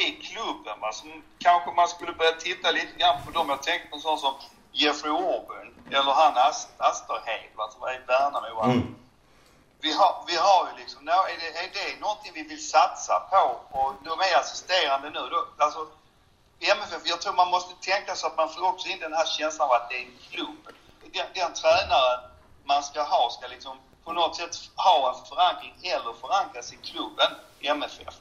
i 0.00 0.04
klubben 0.28 0.76
va, 0.80 0.92
som 0.92 1.08
kanske 1.38 1.70
man 1.80 1.88
skulle 1.88 2.12
börja 2.12 2.32
titta 2.32 2.70
lite 2.70 2.94
grann 2.98 3.16
på 3.24 3.30
dem. 3.36 3.46
Jag 3.48 3.62
tänkte 3.62 3.88
på 3.88 3.96
en 3.96 4.02
sån 4.02 4.18
som 4.18 4.34
Jeffrey 4.72 5.12
Orban 5.12 5.66
eller 5.90 6.12
han 6.20 6.32
Ast, 6.48 6.68
Asterhed 6.88 7.50
va, 7.58 7.64
som 7.72 7.80
var 7.80 7.90
i 7.98 8.00
Värnamo. 8.10 8.62
Mm. 8.64 8.94
Vi, 9.80 9.92
har, 9.92 10.24
vi 10.26 10.36
har 10.36 10.68
ju 10.68 10.72
liksom, 10.82 11.08
är, 11.08 11.36
det, 11.42 11.50
är 11.64 11.70
det 11.78 12.00
någonting 12.00 12.32
vi 12.34 12.42
vill 12.42 12.68
satsa 12.68 13.14
på? 13.30 13.44
Och 13.78 13.92
de 14.04 14.20
är 14.20 14.40
assisterande 14.40 15.10
nu. 15.10 15.22
Då, 15.32 15.64
alltså, 15.64 15.80
i 16.58 16.70
MFF, 16.70 17.02
jag 17.04 17.20
tror 17.20 17.34
man 17.34 17.50
måste 17.50 17.74
tänka 17.90 18.14
så 18.14 18.26
att 18.26 18.36
man 18.36 18.48
får 18.48 18.68
också 18.72 18.88
in 18.88 19.00
den 19.00 19.12
här 19.12 19.26
känslan 19.26 19.68
av 19.68 19.74
att 19.74 19.90
det 19.90 19.96
är 19.96 20.04
en 20.10 20.18
klubb. 20.30 20.62
Den, 21.14 21.26
den 21.34 21.52
tränaren 21.60 22.20
man 22.64 22.82
ska 22.82 23.02
ha 23.02 23.30
ska 23.30 23.46
liksom 23.46 23.76
på 24.04 24.12
något 24.12 24.36
sätt 24.36 24.54
ha 24.76 24.96
en 25.10 25.18
förankring 25.30 25.74
eller 25.82 26.12
förankras 26.24 26.72
i 26.72 26.76
klubben 26.76 27.30
i 27.60 27.68
MFF. 27.68 28.14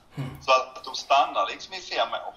Så 0.45 0.51
att 0.51 0.83
de 0.83 0.95
stannar 0.95 1.47
liksom 1.51 1.73
i 1.73 1.81
fem 1.81 2.09
år. 2.27 2.35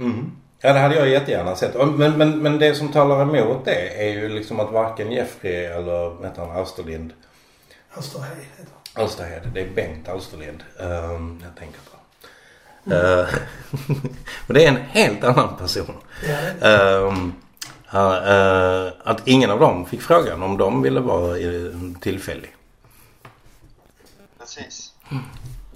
Mm. 0.00 0.36
Ja 0.60 0.72
det 0.72 0.78
hade 0.78 0.94
jag 0.94 1.08
jättegärna 1.08 1.56
sett. 1.56 1.74
Men, 1.74 2.18
men, 2.18 2.38
men 2.38 2.58
det 2.58 2.74
som 2.74 2.92
talar 2.92 3.22
emot 3.22 3.64
det 3.64 4.08
är 4.08 4.12
ju 4.12 4.28
liksom 4.28 4.60
att 4.60 4.70
varken 4.70 5.12
Jeffrey 5.12 5.64
eller 5.64 6.08
vad 6.08 6.24
heter 6.24 6.42
han. 6.42 7.12
Österhed 7.98 8.36
heter 8.58 8.72
det. 8.94 9.00
Alsterhed. 9.02 9.50
Det 9.54 9.60
är 9.60 9.70
Bengt 9.70 10.08
Alsterlind. 10.08 10.62
Um, 10.78 11.42
jag 11.44 11.56
tänker 11.56 11.80
på. 11.80 11.96
Uh, 12.94 13.28
men 14.46 14.54
det 14.54 14.64
är 14.64 14.68
en 14.68 14.76
helt 14.76 15.24
annan 15.24 15.56
person. 15.56 15.94
Ja, 16.28 16.36
det 16.36 16.54
det. 16.60 16.96
Ehm, 16.96 17.32
uh, 17.94 18.00
uh, 18.00 18.92
att 19.04 19.28
ingen 19.28 19.50
av 19.50 19.60
dem 19.60 19.86
fick 19.86 20.02
frågan 20.02 20.42
om 20.42 20.56
de 20.58 20.82
ville 20.82 21.00
vara 21.00 21.36
tillfällig. 22.00 22.54
Precis. 24.38 24.92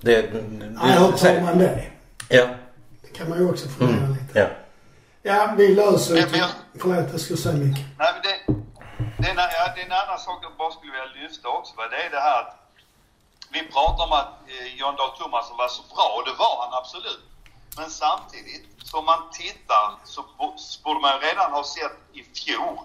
Det, 0.01 0.23
Nej, 0.33 0.99
hur 0.99 1.13
tar 1.13 1.41
man 1.41 1.59
det? 1.59 1.85
Ja. 2.29 2.49
Det 3.03 3.09
kan 3.19 3.29
man 3.29 3.39
ju 3.39 3.49
också 3.49 3.69
fundera 3.69 4.09
lite. 4.09 4.39
Ja. 4.39 4.47
Ja, 5.23 5.55
vi 5.59 5.75
löser 5.75 6.15
Men- 6.15 6.23
ju... 6.25 6.31
men 6.31 6.41
jag- 6.41 6.49
Förlåt, 6.81 7.07
jag 7.13 7.21
skulle 7.21 7.39
säga 7.39 7.55
Micke. 7.57 7.79
Nej, 7.99 8.09
men 8.15 8.23
det, 8.57 8.63
det, 9.19 9.27
är 9.27 9.31
en, 9.31 9.37
ja, 9.39 9.73
det 9.75 9.81
är 9.83 9.87
en 9.87 9.93
annan 9.93 10.19
sak 10.19 10.39
jag 10.45 10.57
bara 10.57 10.71
skulle 10.73 10.93
vilja 10.93 11.07
lyfta 11.23 11.49
också. 11.49 11.77
Va? 11.77 11.89
Det 11.89 11.97
är 12.07 12.11
det 12.11 12.21
här 12.21 12.41
att 12.43 12.57
vi 13.51 13.67
pratar 13.67 14.05
om 14.05 14.13
att 14.13 14.29
eh, 14.49 14.75
John 14.79 14.97
Dahl 14.97 15.19
Tomasson 15.19 15.57
var 15.57 15.69
så 15.69 15.83
bra 15.95 16.15
och 16.17 16.25
det 16.25 16.33
var 16.33 16.65
han 16.65 16.75
absolut. 16.83 17.21
Men 17.77 17.91
samtidigt, 17.91 18.67
som 18.83 19.05
man 19.05 19.31
tittar 19.33 19.95
så 20.05 20.23
bo- 20.39 20.59
så 20.59 20.83
borde 20.83 21.01
man 21.01 21.21
redan 21.21 21.53
ha 21.53 21.65
sett 21.65 21.99
i 22.13 22.23
fjol 22.23 22.79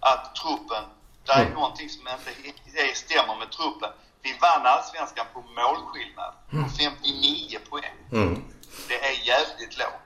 att 0.00 0.34
truppen, 0.34 0.84
det 1.26 1.32
är 1.32 1.40
Mm. 1.42 1.52
någonting 1.54 1.88
som 1.90 2.08
inte 2.44 2.94
stämmer 2.94 3.36
med 3.36 3.50
truppen. 3.50 3.90
Vi 4.22 4.38
vann 4.38 4.66
allsvenskan 4.66 5.26
på 5.32 5.40
målskillnad 5.40 6.34
på 6.50 6.68
59 6.78 7.58
poäng. 7.70 7.96
Mm. 8.12 8.44
Det 8.88 9.04
är 9.08 9.26
jävligt 9.28 9.78
lågt. 9.78 10.02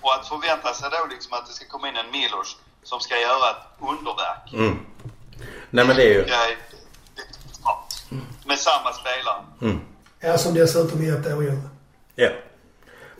Och 0.00 0.14
att 0.14 0.28
förvänta 0.28 0.74
sig 0.74 0.90
då 0.90 1.06
liksom 1.10 1.32
att 1.32 1.46
det 1.46 1.52
ska 1.52 1.66
komma 1.68 1.88
in 1.88 1.96
en 1.96 2.10
Milos 2.10 2.56
som 2.82 3.00
ska 3.00 3.20
göra 3.20 3.50
ett 3.50 3.88
underverk. 3.90 4.52
Mm. 4.52 4.78
Nej 5.70 5.86
men 5.86 5.96
det 5.96 6.02
är 6.02 6.14
ju... 6.14 6.24
Det 6.24 6.32
är, 6.32 6.56
det 7.14 7.22
är 7.22 7.52
smart. 7.52 8.04
Med 8.46 8.58
samma 8.58 8.92
spelare. 8.92 9.42
Mm. 9.62 9.80
Ja, 10.20 10.38
som 10.38 10.54
dessutom 10.54 11.02
är 11.02 11.20
ett 11.20 11.26
år 11.26 11.42
äldre. 11.42 11.68
Ja. 12.14 12.28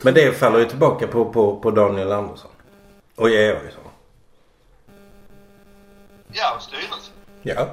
Men 0.01 0.13
det 0.13 0.33
faller 0.39 0.59
ju 0.59 0.65
tillbaka 0.65 1.07
på, 1.07 1.33
på, 1.33 1.59
på 1.59 1.71
Daniel 1.71 2.11
Andersson. 2.11 2.51
Och 3.15 3.29
Georgsson. 3.29 3.83
Ja, 6.33 6.55
och 6.55 6.61
styrelsen. 6.61 7.13
Ja. 7.41 7.67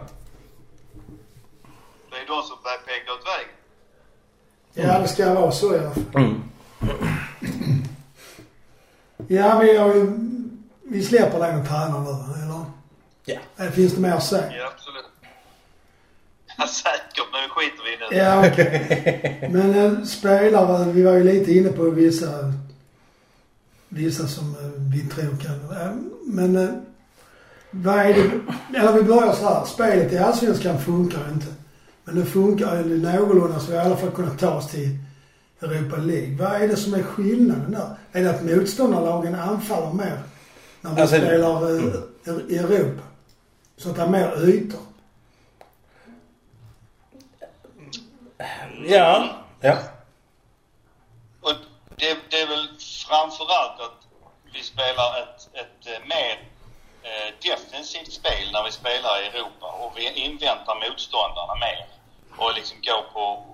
Det 2.11 2.17
är 2.17 2.27
de 2.27 2.43
som 2.43 2.57
börjar 2.63 2.79
peka 2.79 3.13
ut 3.13 3.27
vägen. 3.27 3.55
Ja, 4.73 4.99
det 4.99 5.09
ska 5.09 5.35
vara 5.35 5.53
så 5.53 5.75
i 5.75 5.79
alla 5.79 5.91
fall. 5.91 6.05
Mm. 6.15 6.43
Ja, 9.29 9.59
vi 9.59 9.77
har 9.77 9.95
ju... 9.95 10.38
Vi 10.91 11.05
släpper 11.05 11.39
den 11.39 11.67
tränaren 11.67 12.05
nu, 12.05 12.43
eller? 12.43 12.65
Ja. 13.25 13.39
Eller 13.57 13.71
finns 13.71 13.95
det 13.95 14.01
mer 14.01 14.13
att 14.13 14.25
säga? 14.25 14.57
Ja, 14.57 14.73
absolut. 14.75 15.05
Ja, 16.61 16.67
säkert, 16.67 17.27
men 17.33 17.43
det 17.43 17.49
skiter 17.49 17.85
vi 17.85 17.93
i 17.93 17.97
nu. 18.11 18.17
Ja, 18.17 18.49
okej. 18.49 19.49
Men 19.53 19.75
eh, 19.75 20.05
spelare, 20.05 20.93
vi 20.93 21.03
var 21.03 21.13
ju 21.13 21.25
lite 21.25 21.53
inne 21.53 21.69
på 21.69 21.83
vissa... 21.91 22.53
Vissa 23.89 24.27
som 24.27 24.45
eh, 24.45 24.71
vi 24.93 25.01
tror 25.01 25.37
kan... 25.37 25.81
Eh, 25.81 25.93
men 26.25 26.57
eh, 26.57 26.69
vad 27.71 27.99
är 27.99 28.15
det... 28.15 28.31
Eller 28.79 28.93
vi 28.93 29.03
börjar 29.03 29.33
så 29.33 29.49
här. 29.49 29.65
Spelet 29.65 30.13
i 30.13 30.19
Allsvenskan 30.19 30.81
funkar 30.81 31.31
inte. 31.33 31.47
Men 32.05 32.15
det 32.15 32.25
funkar 32.25 32.77
ju 32.77 33.03
någorlunda 33.03 33.61
så 33.61 33.71
vi 33.71 33.77
i 33.77 33.81
alla 33.81 33.97
fall 33.97 34.11
kunnat 34.11 34.39
ta 34.39 34.55
oss 34.55 34.71
till 34.71 34.99
Europa 35.63 35.97
League. 35.97 36.37
Vad 36.39 36.63
är 36.63 36.69
det 36.69 36.77
som 36.77 36.95
är 36.95 37.03
skillnaden 37.03 37.71
där? 37.71 37.97
Är 38.13 38.25
det 38.25 38.31
att 38.31 38.45
motståndarlagen 38.45 39.35
anfaller 39.35 39.93
mer 39.93 40.19
när 40.81 40.95
vi 40.95 41.01
Alltså- 41.01 41.17
spelar 41.17 41.71
eh, 42.29 42.55
i 42.55 42.59
Europa? 42.59 43.03
Så 43.77 43.91
att 43.91 43.97
det 43.97 44.03
är 44.03 44.07
mer 44.09 44.49
ytor? 44.49 44.81
Ja. 48.87 49.29
Ja. 49.61 49.77
Och 51.41 51.53
det, 51.97 52.19
det 52.31 52.41
är 52.41 52.47
väl 52.47 52.69
framförallt 53.09 53.81
att 53.81 53.99
vi 54.53 54.63
spelar 54.63 55.23
ett, 55.23 55.49
ett 55.53 55.87
eh, 55.87 56.07
mer 56.07 56.33
eh, 57.03 57.35
defensivt 57.43 58.13
spel 58.13 58.53
när 58.53 58.65
vi 58.65 58.73
spelar 58.73 59.23
i 59.23 59.27
Europa 59.27 59.67
och 59.73 59.93
vi 59.97 60.11
inväntar 60.13 60.89
motståndarna 60.91 61.55
mer 61.55 61.87
och 62.39 62.55
liksom 62.55 62.77
går 62.83 63.03
på, 63.13 63.47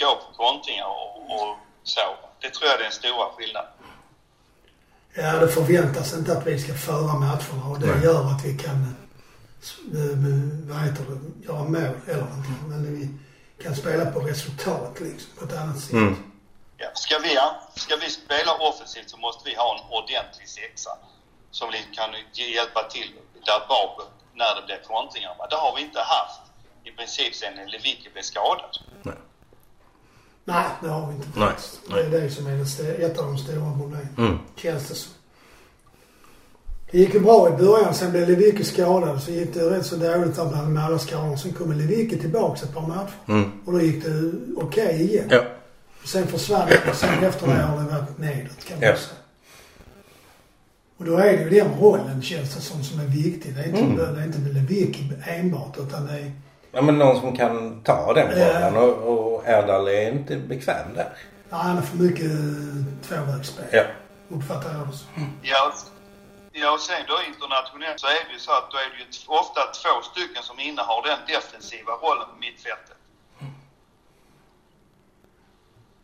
går 0.00 0.16
på 0.16 0.44
kontringar 0.44 0.86
och, 0.86 1.16
och 1.34 1.56
så. 1.82 2.00
Det 2.40 2.50
tror 2.50 2.68
jag 2.70 2.78
är 2.78 2.82
den 2.82 2.92
stora 2.92 3.26
skillnaden. 3.36 3.70
Ja, 5.14 5.32
det 5.38 5.48
förväntas 5.48 6.14
inte 6.14 6.32
att 6.32 6.46
vi 6.46 6.58
ska 6.58 6.74
föra 6.74 7.14
matcherna 7.14 7.64
och 7.70 7.80
det 7.80 7.86
Nej. 7.86 8.04
gör 8.04 8.30
att 8.30 8.44
vi 8.44 8.58
kan, 8.58 8.96
eh, 9.94 10.16
vad 10.68 10.78
heter 10.78 11.04
det, 11.08 11.46
göra 11.46 11.64
mål 11.64 11.94
eller 12.06 12.22
någonting. 12.22 12.56
Men 12.68 12.98
vi 12.98 13.08
kan 13.62 13.76
spela 13.76 14.10
på 14.10 14.20
resultat 14.20 15.00
liksom, 15.00 15.30
på 15.38 15.44
ett 15.44 15.58
annat 15.58 15.80
sätt. 15.80 15.92
Mm. 15.92 16.16
Ja. 16.76 16.90
Ska, 16.94 17.18
vi, 17.18 17.38
ska 17.80 17.96
vi 17.96 18.10
spela 18.10 18.54
offensivt 18.54 19.10
så 19.10 19.16
måste 19.16 19.50
vi 19.50 19.54
ha 19.56 19.78
en 19.78 19.84
ordentlig 19.98 20.48
sexa 20.48 20.90
som 21.50 21.70
liksom 21.70 21.92
kan 21.92 22.10
hjälpa 22.32 22.82
till 22.82 23.10
där 23.46 23.60
bak 23.68 24.08
när 24.34 24.60
det 24.60 24.66
blir 24.66 24.80
kontringar. 24.86 25.36
Det 25.50 25.56
har 25.56 25.76
vi 25.76 25.82
inte 25.82 26.00
haft 26.00 26.40
i 26.84 26.90
princip 26.90 27.34
sen 27.34 27.54
Lewicki 27.54 28.10
blev 28.12 28.22
skadad. 28.22 28.78
Nej. 29.02 29.14
Nej, 30.50 30.64
det 30.82 30.88
har 30.88 31.06
vi 31.06 31.14
inte. 31.14 31.28
Nej. 31.36 31.52
Det 32.10 32.16
är 32.16 32.20
det 32.20 32.30
som 32.30 32.46
är 32.46 33.00
ett 33.00 33.18
av 33.18 33.24
de 33.26 33.38
stora 33.38 33.72
problemen. 33.78 34.08
Mm. 34.18 34.38
Känns 34.56 34.88
det 34.88 34.94
som. 34.94 35.12
Det 36.90 36.98
gick 36.98 37.14
ju 37.14 37.20
bra 37.20 37.48
i 37.48 37.56
början, 37.56 37.94
sen 37.94 38.10
blev 38.10 38.28
Lewicki 38.28 38.64
skadad. 38.64 39.22
Så 39.22 39.30
gick 39.30 39.54
det 39.54 39.70
rätt 39.70 39.86
så 39.86 39.96
dåligt 39.96 40.36
där 40.36 40.46
bland 40.48 40.72
med 40.74 40.84
alla 40.84 40.98
skador. 40.98 41.36
Sen 41.36 41.52
kom 41.52 41.72
Lewicki 41.72 42.18
tillbaks 42.18 42.62
ett 42.62 42.74
par 42.74 42.86
matcher. 42.86 43.12
Mm. 43.28 43.50
Och 43.64 43.72
då 43.72 43.80
gick 43.80 44.04
det 44.04 44.32
okej 44.56 45.02
igen. 45.02 45.26
Ja. 45.30 45.42
Sen 46.04 46.26
försvann 46.26 46.68
det 46.68 46.90
och 46.90 46.96
sen 46.96 47.24
efter 47.24 47.46
det 47.46 47.52
har 47.62 47.76
det 47.78 47.84
varit 47.90 48.18
nedåt 48.18 48.64
kan 48.64 48.78
man 48.78 48.88
Ja. 48.88 48.96
säga. 48.96 49.16
Och 50.96 51.04
då 51.04 51.16
är 51.16 51.36
det 51.36 51.42
ju 51.42 51.50
den 51.50 51.74
rollen 51.80 52.22
känns 52.22 52.54
det 52.54 52.60
som 52.60 52.84
som 52.84 53.00
är 53.00 53.04
viktig. 53.04 53.54
Det 53.54 53.60
är 53.60 53.66
inte, 53.68 53.80
Mm. 53.80 53.96
det 54.14 54.20
är 54.20 54.24
inte 54.26 54.38
Lewicki 54.38 55.12
enbart 55.26 55.78
utan 55.78 56.06
det 56.06 56.12
är... 56.12 56.32
Ja 56.72 56.82
men 56.82 56.98
någon 56.98 57.20
som 57.20 57.36
kan 57.36 57.82
ta 57.82 58.12
den 58.14 58.38
Ja. 58.38 58.46
rollen 58.48 58.76
och, 58.76 59.34
och 59.34 59.42
Erdal 59.46 59.88
är 59.88 60.12
inte 60.12 60.36
bekväm 60.36 60.94
där. 60.94 61.12
Ja, 61.50 61.56
han 61.56 61.78
är 61.78 61.82
för 61.82 61.96
mycket 61.96 62.30
tvåvägsspel. 63.08 63.64
Ja. 63.72 63.82
Uppfattar 64.28 64.72
jag 64.78 64.86
det 64.88 64.92
som. 64.96 65.08
Ja, 65.42 65.72
ja, 66.52 66.72
och 66.72 66.80
sen 66.80 67.02
då 67.08 67.14
internationellt 67.28 68.00
så 68.00 68.06
är 68.06 68.24
det 68.26 68.32
ju 68.32 68.38
så 68.38 68.52
att 68.52 68.70
då 68.70 68.76
är 68.76 68.90
det 68.92 68.98
ju 69.02 69.06
ofta 69.26 69.60
två 69.60 70.02
stycken 70.10 70.42
som 70.42 70.60
innehar 70.60 71.02
den 71.08 71.18
defensiva 71.34 71.92
rollen 71.92 72.26
på 72.32 72.36
mittfältet. 72.40 72.96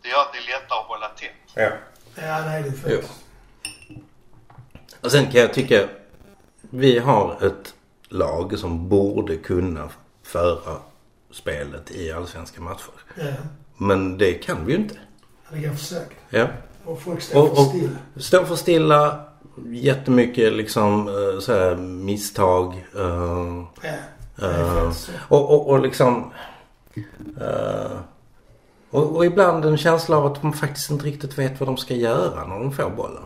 Det 0.03 0.09
gör 0.09 0.21
att 0.21 0.33
det 0.33 0.39
är 0.39 0.47
lättare 0.61 0.79
att 0.81 0.87
hålla 0.87 1.09
tätt. 1.09 1.31
Ja. 1.55 1.71
Ja, 2.15 2.41
det 2.41 2.51
är 2.59 2.63
det 2.63 2.73
faktiskt. 2.73 3.25
Och 5.01 5.13
sen 5.13 5.31
kan 5.31 5.41
jag 5.41 5.55
tycka 5.55 5.89
vi 6.61 6.99
har 6.99 7.47
ett 7.47 7.75
lag 8.09 8.59
som 8.59 8.89
borde 8.89 9.37
kunna 9.37 9.89
föra 10.27 10.77
spelet 11.31 11.91
i 11.91 12.13
allsvenska 12.13 12.61
matcher. 12.61 12.91
Ja, 13.15 13.25
Men 13.77 14.19
det 14.19 14.33
kan 14.35 14.67
vi 14.67 14.73
ju 14.73 14.79
inte. 14.79 14.95
det 15.53 15.59
går 15.61 15.71
för 15.71 15.85
sakta. 15.85 16.15
Ja. 16.31 16.47
Och 16.85 17.01
folk 17.03 17.21
står 17.23 17.43
Och, 17.51 17.57
för 17.57 17.65
stilla. 17.65 17.91
stå 18.17 18.45
för 18.45 18.57
stilla. 18.57 19.21
Jättemycket 19.67 20.53
liksom 20.53 21.09
eh, 21.09 21.41
så 21.41 21.53
här, 21.53 21.77
misstag. 21.77 22.87
eh, 22.97 23.63
Ja, 24.41 24.93
så. 24.93 25.13
och, 25.29 25.51
och, 25.55 25.69
och 25.69 25.81
liksom... 25.81 26.33
eh, 27.41 27.97
och, 28.91 29.17
och 29.17 29.27
ibland 29.27 29.65
en 29.65 29.77
känsla 29.79 30.17
av 30.17 30.27
att 30.27 30.43
de 30.43 30.53
faktiskt 30.53 30.91
inte 30.91 31.05
riktigt 31.07 31.39
vet 31.39 31.61
vad 31.61 31.69
de 31.69 31.77
ska 31.77 31.95
göra 31.95 32.45
när 32.45 32.59
de 32.59 32.73
får 32.73 32.91
bollen. 32.91 33.23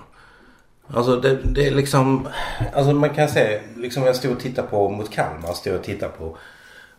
Alltså 0.95 1.17
det, 1.17 1.35
det 1.45 1.67
är 1.67 1.71
liksom... 1.71 2.29
Alltså 2.75 2.93
man 2.93 3.11
kan 3.15 3.29
se, 3.29 3.61
liksom 3.77 4.03
jag 4.03 4.17
stod 4.17 4.33
och 4.33 4.41
tittade 4.41 4.69
på 4.69 4.89
mot 4.89 5.11
Kalmar, 5.11 5.53
stod 5.53 5.75
och 5.75 5.83
tittade 5.85 6.13
på 6.13 6.37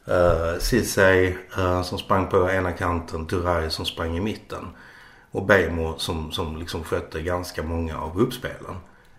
uh, 0.07 0.59
Ceesay 0.59 1.35
eh, 1.57 1.81
som 1.81 1.97
sprang 1.97 2.27
på 2.27 2.49
ena 2.49 2.71
kanten, 2.71 3.25
Turay 3.27 3.69
som 3.69 3.85
sprang 3.85 4.17
i 4.17 4.21
mitten. 4.21 4.67
Och 5.31 5.45
Bejmo 5.45 5.93
som, 5.97 6.31
som 6.31 6.57
liksom 6.57 6.83
skötte 6.83 7.21
ganska 7.21 7.63
många 7.63 7.97
av 7.97 8.19
uppspelen. 8.21 8.75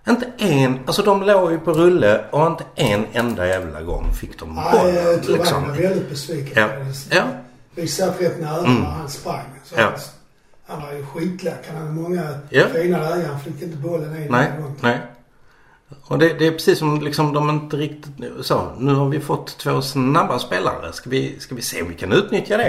Inte 0.09 0.27
en, 0.39 0.79
alltså 0.87 1.03
de 1.03 1.23
låg 1.23 1.53
ju 1.53 1.59
på 1.59 1.73
rulle 1.73 2.25
och 2.31 2.47
inte 2.47 2.65
en 2.75 3.05
enda 3.13 3.47
jävla 3.47 3.83
gång 3.83 4.13
fick 4.13 4.39
de 4.39 4.55
Nej, 4.55 4.65
bollen. 4.73 5.21
tyvärr 5.23 5.39
Liksom. 5.39 5.69
var 5.69 5.77
väldigt 5.77 6.11
besviken. 6.11 6.53
Ja. 6.63 7.17
Ja. 7.17 7.23
Vi 7.75 7.89
satt 7.89 8.21
rätt 8.21 8.41
nära 8.41 8.59
Mm. 8.59 8.81
när 8.83 8.91
han 8.91 9.09
sprang. 9.09 9.45
Så 9.65 9.75
Ja. 9.79 9.83
han, 9.83 9.93
han 10.67 10.83
var 10.89 10.93
ju 10.93 11.07
skitlack. 11.07 11.65
Han 11.69 11.77
hade 11.77 11.91
många 11.93 12.23
Ja. 12.51 12.65
fina 12.75 12.99
lägen. 13.11 13.27
Han 13.31 13.41
fick 13.41 13.63
inte 13.63 13.77
bollen 13.77 14.05
en 14.17 14.27
Nej, 14.31 14.47
enda 14.51 14.63
gång. 14.63 14.77
nej. 14.81 14.99
Och 16.03 16.19
det, 16.19 16.39
det 16.39 16.47
är 16.47 16.53
precis 16.53 16.79
som 16.79 17.01
liksom 17.01 17.33
de 17.33 17.51
inte 17.51 17.77
riktigt 17.77 18.13
så. 18.43 18.71
Nu 18.79 18.95
har 18.95 19.09
vi 19.09 19.21
fått 19.21 19.59
två 19.59 19.83
snabba 19.83 20.39
spelare. 20.39 20.93
Ska 20.93 21.11
vi, 21.11 21.41
ska 21.41 21.55
vi 21.55 21.63
se 21.63 21.83
om 21.83 21.89
vi 21.89 21.95
kan 21.95 22.13
utnyttja 22.13 22.57
det? 22.57 22.65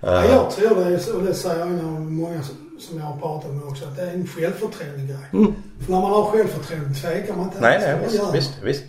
Ja, 0.00 0.24
Eh, 0.24 0.30
jag 0.30 0.50
tror 0.50 0.74
det, 0.74 1.12
och 1.12 1.22
det 1.22 1.34
säger 1.34 1.66
en 1.66 1.86
av 1.86 2.00
många 2.00 2.42
som, 2.78 2.98
jag 2.98 3.04
har 3.04 3.16
pratat 3.16 3.54
med 3.54 3.64
också, 3.64 3.84
att 3.84 3.96
det 3.96 4.02
är 4.02 4.14
en 4.14 4.26
självförtroende 4.26 5.06
grej. 5.06 5.26
Mm. 5.32 5.54
För 5.80 5.92
när 5.92 6.00
man 6.00 6.10
har 6.10 6.24
självförtroende 6.24 6.94
tvekar 6.94 7.36
man 7.36 7.44
inte. 7.44 7.60
nej, 7.60 7.78
nej, 7.80 7.98
visst, 8.10 8.34
visst, 8.34 8.52
visst. 8.62 8.82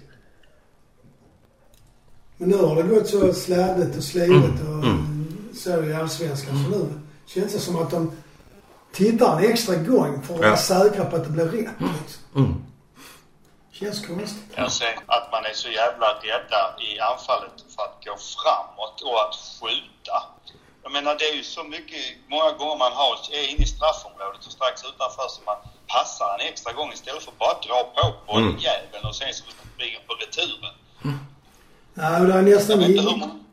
Men 2.37 2.49
nu 2.49 2.57
har 2.57 2.75
det 2.75 2.83
gått 2.83 3.07
så 3.07 3.33
sladdigt 3.33 3.97
och 3.97 4.03
slidigt 4.03 4.61
och 4.67 4.83
Mm. 4.85 5.27
så 5.53 5.83
i 5.83 5.93
Allsvenskan. 5.93 6.55
Så 6.63 6.77
nu 6.77 6.85
känns 7.25 7.53
det 7.53 7.59
som 7.59 7.75
att 7.75 7.91
de 7.91 8.11
tittar 8.93 9.37
en 9.37 9.51
extra 9.51 9.75
gång 9.75 10.21
för 10.23 10.33
att 10.33 10.39
Ja. 10.41 10.47
vara 10.47 10.57
säkra 10.57 11.05
på 11.05 11.15
att 11.15 11.23
det 11.23 11.29
blir 11.29 11.45
rätt. 11.45 11.53
Liksom. 11.79 12.45
Mm. 12.45 12.53
Känns 13.81 14.05
konstigt. 14.07 14.53
Jag 14.55 14.71
ser 14.71 14.93
att 15.15 15.31
man 15.31 15.45
är 15.45 15.53
så 15.53 15.69
jävla 15.69 16.07
rädda 16.27 16.61
i 16.87 16.99
anfallet 16.99 17.55
för 17.75 17.83
att 17.87 17.97
gå 18.05 18.13
framåt 18.35 18.97
och 19.07 19.17
att 19.25 19.35
skjuta. 19.59 20.17
Jag 20.83 20.91
menar 20.91 21.15
det 21.19 21.25
är 21.31 21.35
ju 21.35 21.43
så 21.43 21.63
mycket, 21.63 22.03
många 22.33 22.51
gånger 22.51 22.77
man 22.85 22.91
har, 23.01 23.13
är 23.39 23.45
inne 23.51 23.63
i 23.63 23.71
straffområdet 23.75 24.45
och 24.47 24.51
strax 24.57 24.83
utanför 24.83 25.27
så 25.29 25.41
man 25.51 25.55
passar 25.87 26.29
en 26.39 26.47
extra 26.51 26.73
gång 26.73 26.89
istället 26.93 27.23
för 27.23 27.31
att 27.31 27.37
bara 27.45 27.57
dra 27.67 27.77
på 27.95 28.01
bolljäveln 28.33 29.03
och 29.09 29.15
sen 29.15 29.33
så 29.33 29.43
springer 29.75 29.99
på 30.07 30.13
returen. 30.21 30.73
Nej, 31.93 32.21
och 32.21 32.27
det 32.27 32.33
är 32.33 32.37
Jag 32.37 32.45
nästan... 32.45 32.79
vet 32.79 32.89
inte 32.89 33.01
hur 33.09 33.17
man... 33.17 33.45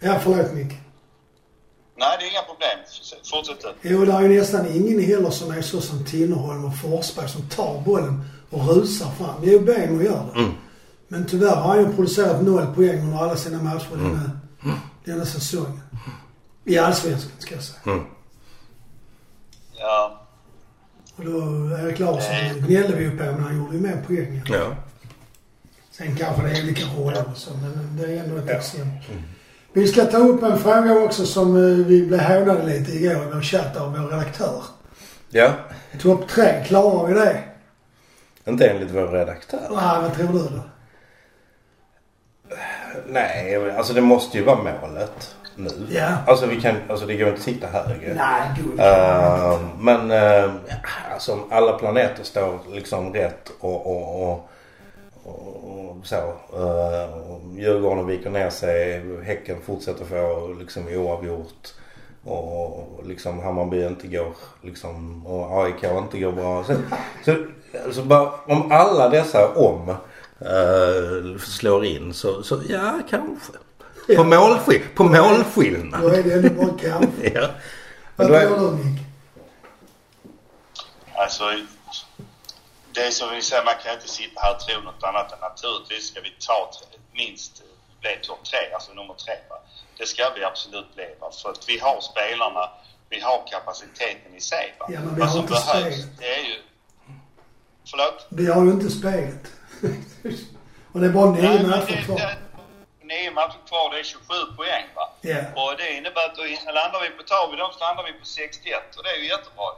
Ja, 0.00 0.20
förlåt 0.22 0.52
Micke. 0.52 0.74
Nej, 1.98 2.16
det 2.18 2.24
är 2.26 2.30
inga 2.30 2.42
problem. 2.42 2.78
Fortsätt 3.30 3.74
du. 3.82 3.88
Jo, 3.90 4.04
det 4.04 4.12
är 4.12 4.20
ju 4.22 4.40
nästan 4.40 4.66
ingen 4.66 5.00
heller 5.04 5.30
som 5.30 5.50
är 5.50 5.62
så 5.62 5.80
som 5.80 6.04
Tinnerholm 6.04 6.64
och 6.64 6.78
Forsberg 6.78 7.28
som 7.28 7.42
tar 7.48 7.80
bollen 7.80 8.24
och 8.50 8.68
rusar 8.68 9.10
fram. 9.10 9.34
Jo, 9.42 9.60
Bejmo 9.60 10.02
gör 10.02 10.26
det. 10.34 10.38
Mm. 10.40 10.52
Men 11.08 11.26
tyvärr 11.26 11.56
har 11.56 11.68
han 11.68 11.78
ju 11.78 11.94
producerat 11.96 12.42
noll 12.42 12.66
poäng 12.74 13.00
under 13.00 13.18
alla 13.18 13.36
sina 13.36 13.62
matcher 13.62 13.88
denna, 13.96 14.30
denna 15.04 15.24
säsong. 15.26 15.80
I 16.64 16.78
Allsvenskan, 16.78 17.30
ska 17.38 17.54
jag 17.54 17.64
säga. 17.64 17.78
Mm. 17.86 18.04
Ja. 19.78 20.22
Och 21.16 21.24
då, 21.24 21.40
Erik 21.76 21.98
Larsson 21.98 22.30
Nej. 22.32 22.54
gnällde 22.68 22.96
vi 22.96 23.04
ju 23.04 23.10
på, 23.18 23.24
men 23.24 23.42
han 23.42 23.56
gjorde 23.56 23.76
ju 23.76 23.80
mer 23.82 24.02
poäng. 24.06 24.42
Ja. 24.48 24.74
Sen 25.90 26.16
kanske 26.16 26.42
det 26.42 26.50
är 26.58 26.62
olika 26.62 26.84
roller 26.84 27.24
och 27.32 27.36
så, 27.36 27.50
men 27.54 27.96
det 27.96 28.04
är 28.12 28.24
ändå 28.24 28.36
ett 28.36 28.44
Ja. 28.48 28.52
exempel. 28.54 29.22
Vi 29.76 29.88
ska 29.88 30.04
ta 30.04 30.18
upp 30.18 30.42
en 30.42 30.58
fråga 30.58 30.98
också 30.98 31.26
som 31.26 31.56
eh, 31.56 31.86
vi 31.86 32.06
blev 32.06 32.20
hånade 32.20 32.66
lite 32.66 32.92
igår 32.92 33.12
i 33.12 33.28
vår 33.34 33.40
chatt 33.40 33.76
av 33.76 33.92
vår 33.92 34.08
redaktör. 34.08 34.62
Ja. 35.28 35.50
Topp 36.00 36.28
tre, 36.28 36.64
klarar 36.66 37.06
vi 37.06 37.14
det? 37.14 37.42
Inte 38.46 38.68
enligt 38.68 38.90
vår 38.90 39.06
redaktör. 39.06 39.60
Nej, 39.70 40.02
vad 40.02 40.14
tror 40.14 40.26
du 40.26 40.38
då? 40.38 40.62
Nej, 43.06 43.70
alltså 43.70 43.92
det 43.92 44.00
måste 44.00 44.38
ju 44.38 44.44
vara 44.44 44.56
målet 44.56 45.36
nu. 45.56 45.70
Ja. 45.90 46.08
Alltså 46.26 46.46
vi 46.46 46.60
kan, 46.60 46.76
alltså 46.88 47.06
det 47.06 47.16
går 47.16 47.28
inte 47.28 47.38
att 47.38 47.44
sitta 47.44 47.66
högre. 47.66 48.14
Nej, 48.14 48.42
gud. 48.56 48.80
Eh, 48.80 49.60
men 49.78 50.10
uh, 50.10 50.52
alltså 51.12 51.32
om 51.32 51.44
alla 51.50 51.72
planeter 51.72 52.24
står 52.24 52.58
liksom 52.72 53.12
rätt 53.12 53.52
och, 53.60 53.86
och, 53.86 54.30
och, 54.30 54.50
och, 55.26 55.96
och 55.98 56.06
så. 56.06 56.34
Och 56.50 57.40
Djurgården 57.56 58.06
viker 58.06 58.30
ner 58.30 58.50
sig. 58.50 59.02
Häcken 59.24 59.56
fortsätter 59.66 60.04
få 60.04 60.54
liksom 60.58 60.88
oavgjort. 60.88 61.72
Och, 62.24 62.98
och 62.98 63.06
liksom 63.06 63.40
Hammarby 63.40 63.86
inte 63.86 64.06
går 64.06 64.34
liksom 64.62 65.26
och 65.26 65.64
AIK 65.64 65.84
inte 65.84 66.20
går 66.20 66.32
bra. 66.32 66.64
Så, 66.64 66.74
så 67.24 67.36
alltså 67.84 68.02
bara, 68.02 68.32
om 68.46 68.72
alla 68.72 69.08
dessa 69.08 69.54
om 69.54 69.88
uh, 69.88 71.38
slår 71.38 71.84
in 71.84 72.14
så, 72.14 72.42
så 72.42 72.60
ja 72.68 73.00
kanske. 73.10 73.52
På, 74.16 74.24
målskill 74.24 74.82
på 74.94 75.04
målskillnad. 75.04 76.02
Då 76.02 76.08
är 76.08 76.22
det 76.22 76.32
ändå 76.32 76.48
bara 76.48 76.78
kanske. 76.78 77.30
Ja. 77.34 77.48
Vad 78.16 78.26
tror 78.28 78.70
du, 78.70 78.84
Nick? 78.84 79.00
Alltså, 81.14 81.44
det 82.96 83.06
är 83.06 83.10
som 83.10 83.30
vi 83.34 83.42
säger, 83.42 83.64
man 83.64 83.74
kan 83.82 83.94
inte 83.94 84.08
sitta 84.08 84.40
här 84.40 84.54
och 84.54 84.60
tro 84.60 84.80
något 84.80 85.02
annat 85.02 85.32
än 85.32 85.40
naturligtvis 85.40 86.08
ska 86.08 86.20
vi 86.20 86.32
ta 86.46 86.70
minst 87.12 87.62
bli 88.00 88.18
topp 88.22 88.44
tre, 88.50 88.72
alltså 88.74 88.92
nummer 88.92 89.14
tre. 89.14 89.34
Va? 89.50 89.56
Det 89.98 90.06
ska 90.06 90.22
vi 90.36 90.44
absolut 90.44 90.94
bli. 90.94 91.08
Va? 91.20 91.30
För 91.42 91.50
att 91.50 91.68
vi 91.68 91.78
har 91.78 92.00
spelarna, 92.00 92.70
vi 93.08 93.20
har 93.20 93.46
kapaciteten 93.52 94.34
i 94.36 94.40
sig. 94.40 94.74
Va? 94.78 94.86
Ja, 94.88 95.00
men 95.00 95.14
vi 95.14 95.20
Vad 95.20 95.28
har 95.28 95.34
som 95.36 95.42
inte 95.42 95.52
behövs, 95.52 95.94
spelet. 95.94 96.18
det 96.18 96.34
är 96.38 96.44
ju... 96.50 96.56
Förlåt? 97.90 98.26
Vi 98.28 98.46
har 98.52 98.64
ju 98.64 98.70
inte 98.70 98.90
spelet. 98.90 99.44
och 100.92 101.00
det 101.00 101.06
är 101.06 101.10
bara 101.10 101.30
nio 101.30 101.66
matcher 101.66 102.02
kvar. 102.04 102.20
nio 103.02 103.30
matcher 103.30 103.60
kvar, 103.68 103.90
det 103.92 103.98
är 103.98 104.04
27 104.04 104.24
poäng 104.56 104.86
va? 104.94 105.06
Ja. 105.20 105.40
Och 105.60 105.70
det 105.78 105.88
innebär 105.98 106.24
att 106.28 106.36
då 106.36 106.42
landar 106.80 107.00
vi 107.04 107.10
på, 107.18 107.22
tar 107.22 107.50
vi 107.50 107.56
dem 107.56 107.70
så 107.72 107.78
landar 107.78 108.04
vi 108.04 108.12
på 108.12 108.24
61 108.24 108.96
och 108.96 109.02
det 109.04 109.10
är 109.10 109.18
ju 109.22 109.28
jättebra. 109.28 109.68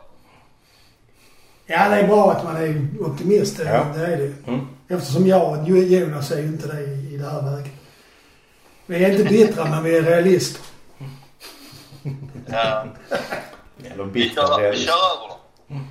Ja, 1.71 1.89
det 1.89 1.97
är 1.97 2.07
bra 2.07 2.33
att 2.33 2.45
man 2.45 2.57
är 2.57 2.87
optimist. 3.01 3.57
Det, 3.57 3.65
Ja. 3.65 3.85
det 3.95 4.07
är 4.07 4.17
det 4.17 4.33
Mm. 4.47 4.67
Eftersom 4.89 5.27
jag 5.27 5.59
och 5.61 5.69
Jonas 5.69 6.31
är 6.31 6.39
ju 6.41 6.47
inte 6.47 6.67
det 6.67 6.81
i, 6.83 7.15
i 7.15 7.17
det 7.17 7.31
här 7.31 7.43
läget. 7.43 7.73
Vi 8.87 9.05
är 9.05 9.11
inte 9.11 9.25
bittra, 9.25 9.65
men 9.65 9.85
vi 9.85 9.97
är 9.97 10.03
realister. 10.03 10.63
Ja, 12.47 12.87
Eller 13.95 14.05
bittra 14.05 14.47
kör, 14.47 14.57
vi 14.59 14.63
realist. 14.65 14.87
kör 14.87 14.93
över 14.93 15.29
dem. 15.29 15.87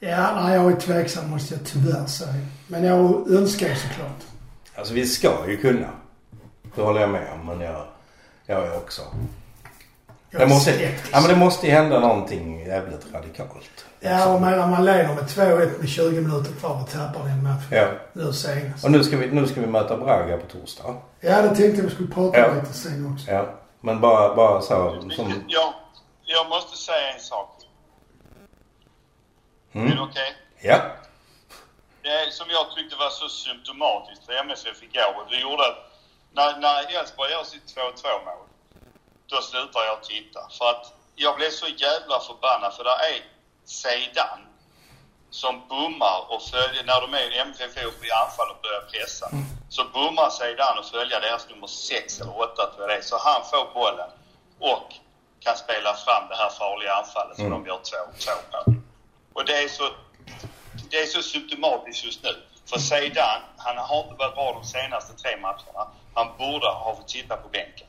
Ja, 0.00 0.42
nej, 0.42 0.54
jag 0.54 0.72
är 0.72 0.76
tveksam 0.76 1.30
måste 1.30 1.54
jag 1.54 1.64
tyvärr 1.64 2.06
säga. 2.06 2.34
Men 2.66 2.84
jag 2.84 3.30
önskar 3.30 3.68
ju 3.68 3.74
såklart. 3.76 4.20
Alltså 4.74 4.94
vi 4.94 5.06
ska 5.06 5.48
ju 5.48 5.56
kunna. 5.56 5.88
Det 6.76 6.82
håller 6.82 7.00
jag 7.00 7.10
med 7.10 7.32
om. 7.32 7.46
Men 7.46 7.60
jag, 7.60 7.86
jag 8.46 8.66
är 8.66 8.76
också. 8.76 9.02
Det 10.38 10.42
är 10.44 10.48
måste, 10.48 10.72
skeptisk. 10.72 11.12
ja 11.12 11.20
men 11.20 11.30
det 11.30 11.36
måste 11.36 11.66
ju 11.66 11.72
hända 11.72 12.00
någonting 12.00 12.66
jävligt 12.66 13.12
radikalt. 13.14 13.84
Ja, 14.00 14.34
och 14.34 14.40
menar 14.40 14.66
man 14.68 14.84
leder 14.84 15.14
med 15.14 15.24
2-1 15.24 15.78
med 15.80 15.88
20 15.88 16.20
minuter 16.20 16.52
kvar 16.52 16.82
och 16.82 16.90
tappar 16.90 17.24
den 17.24 17.42
matchen. 17.42 17.68
Ja. 17.70 17.86
Nu 18.12 18.32
senast. 18.32 18.84
Och 18.84 18.90
nu 18.90 19.04
ska 19.04 19.16
vi, 19.16 19.26
nu 19.26 19.46
ska 19.46 19.60
vi 19.60 19.66
möta 19.66 19.96
Braga 19.96 20.36
på 20.36 20.46
torsdag. 20.46 20.94
Ja, 21.20 21.42
det 21.42 21.48
tänkte 21.48 21.64
jag 21.80 21.84
vi 21.84 21.90
skulle 21.90 22.08
prata 22.10 22.38
Ja. 22.38 22.52
lite 22.54 22.72
sen 22.72 23.12
också. 23.14 23.30
Ja. 23.30 23.46
Men 23.80 24.00
bara, 24.00 24.34
bara 24.34 24.60
så 24.60 25.00
som... 25.16 25.44
Jag, 25.48 25.72
jag 26.24 26.48
måste 26.48 26.76
säga 26.78 27.12
en 27.14 27.20
sak. 27.20 27.50
Är 29.72 29.78
Mm. 29.80 29.96
det 29.96 30.02
okej? 30.02 30.30
Ja. 30.60 30.78
Det 32.02 32.08
är, 32.08 32.30
som 32.30 32.46
jag 32.56 32.64
tyckte 32.76 32.96
var 32.96 33.10
så 33.10 33.28
symptomatiskt 33.28 34.24
för 34.26 34.32
MSF 34.46 34.82
igår. 34.82 35.12
och 35.20 35.30
Det 35.30 35.38
gjorde 35.40 35.62
att 35.70 35.78
när, 36.36 36.50
när 36.64 36.78
Elfsborg 36.98 37.30
gör 37.30 37.44
sitt 37.44 37.66
2-2 37.76 38.24
mål, 38.26 38.46
då 39.26 39.36
slutar 39.42 39.80
jag 39.84 40.02
titta. 40.02 40.40
För 40.58 40.70
att 40.70 40.92
jag 41.14 41.36
blev 41.36 41.50
så 41.50 41.66
jävla 41.66 42.20
förbannad 42.20 42.74
för 42.74 42.84
det 42.84 42.90
är 42.90 43.22
Zeidan 43.64 44.38
som 45.30 45.68
bommar 45.68 46.32
och 46.32 46.42
följer, 46.42 46.84
när 46.84 47.00
de 47.00 47.14
är 47.14 47.40
MFF 47.40 47.76
är 47.76 47.84
uppe 47.84 48.06
i 48.06 48.10
anfall 48.10 48.50
och 48.50 48.62
börjar 48.62 48.80
pressa, 48.80 49.30
så 49.68 49.84
bommar 49.84 50.30
Zeidan 50.30 50.78
och 50.78 50.84
följer 50.84 51.20
deras 51.20 51.48
nummer 51.48 51.66
6 51.66 52.20
eller 52.20 52.40
8 52.40 52.54
tror 52.54 52.80
jag 52.80 52.88
det 52.88 52.94
är. 52.96 53.02
Så 53.02 53.18
han 53.18 53.44
får 53.50 53.74
bollen 53.74 54.10
och 54.58 54.94
kan 55.40 55.56
spela 55.56 55.94
fram 55.94 56.28
det 56.28 56.36
här 56.36 56.50
farliga 56.50 56.92
anfallet 56.94 57.36
som 57.36 57.46
Mm. 57.46 57.62
de 57.64 57.68
gör 57.68 57.78
2-2 57.78 58.64
på. 58.64 58.74
Och 59.32 59.44
det 59.44 59.62
är 59.64 59.68
så 59.68 59.90
det 60.90 61.02
är 61.02 61.06
så 61.06 61.22
symptomatiskt 61.22 62.04
just 62.04 62.22
nu. 62.22 62.30
För 62.66 62.78
Zeidan, 62.78 63.40
han 63.56 63.76
har 63.78 64.02
inte 64.02 64.14
varit 64.14 64.34
bra 64.34 64.52
de 64.52 64.64
senaste 64.64 65.12
tre 65.22 65.36
matcherna. 65.36 65.88
Han 66.14 66.36
borde 66.38 66.66
ha 66.66 66.96
fått 66.96 67.10
sitta 67.10 67.36
på 67.36 67.48
bänken. 67.48 67.86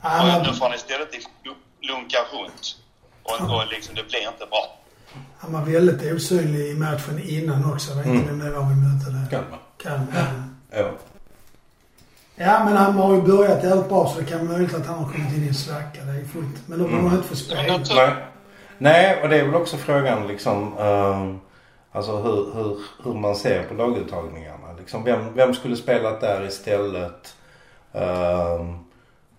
Han 0.00 0.40
Och 0.40 0.46
nu 0.46 0.52
får 0.54 0.64
han 0.66 0.74
istället 0.74 1.08
lunka 1.80 2.18
runt. 2.32 2.76
Och, 3.22 3.54
och 3.56 3.62
liksom, 3.70 3.94
det 3.94 4.02
blir 4.08 4.20
inte 4.32 4.46
bra. 4.50 4.76
han 5.38 5.52
var 5.52 5.60
väldigt 5.62 6.12
osynlig 6.12 6.66
i 6.70 6.74
matchen 6.74 7.20
innan 7.24 7.72
också. 7.72 7.90
Jag 7.90 7.96
vet 7.96 8.06
inte 8.06 8.22
Mm. 8.30 8.38
vem 8.38 8.48
det 8.52 8.58
var 8.58 8.66
vi 8.68 8.74
mötte 8.74 9.10
där. 9.10 9.30
Kalmar. 9.30 9.58
Kalmar. 9.82 10.42
Ja. 10.70 10.90
Ja, 12.36 12.64
men 12.64 12.76
han 12.76 12.92
har 12.94 13.14
ju 13.14 13.22
börjat 13.22 13.64
jävligt 13.64 13.88
bra 13.88 14.08
så 14.08 14.20
det 14.20 14.26
kan 14.26 14.38
vara 14.46 14.58
möjligt 14.58 14.74
att 14.74 14.86
han 14.86 14.98
har 14.98 15.12
kommit 15.12 15.32
in 15.32 15.44
i 15.44 15.48
en 15.48 15.54
svacka. 15.54 16.04
Det 16.04 16.12
är 16.20 16.24
fullt. 16.24 16.68
Men 16.68 16.78
då 16.78 16.84
kommer 16.84 16.98
Mm. 16.98 17.10
han 17.10 17.16
inte 17.16 17.28
få 17.28 17.36
spela. 17.36 17.62
Men 17.62 17.84
Nej. 17.96 18.14
Nej, 18.78 19.22
och 19.22 19.28
det 19.28 19.36
är 19.40 19.44
väl 19.44 19.54
också 19.54 19.76
frågan 19.76 20.26
liksom. 20.26 20.78
ehm, 20.78 21.40
alltså 21.92 22.16
hur, 22.16 22.54
hur, 22.54 22.78
hur 23.04 23.14
man 23.14 23.36
ser 23.36 23.62
på 23.62 23.74
laguttagningarna. 23.74 24.72
Liksom, 24.78 25.04
vem, 25.04 25.34
vem 25.34 25.54
skulle 25.54 25.76
spelat 25.76 26.20
där 26.20 26.46
istället? 26.46 27.34
Ehm, 27.92 28.78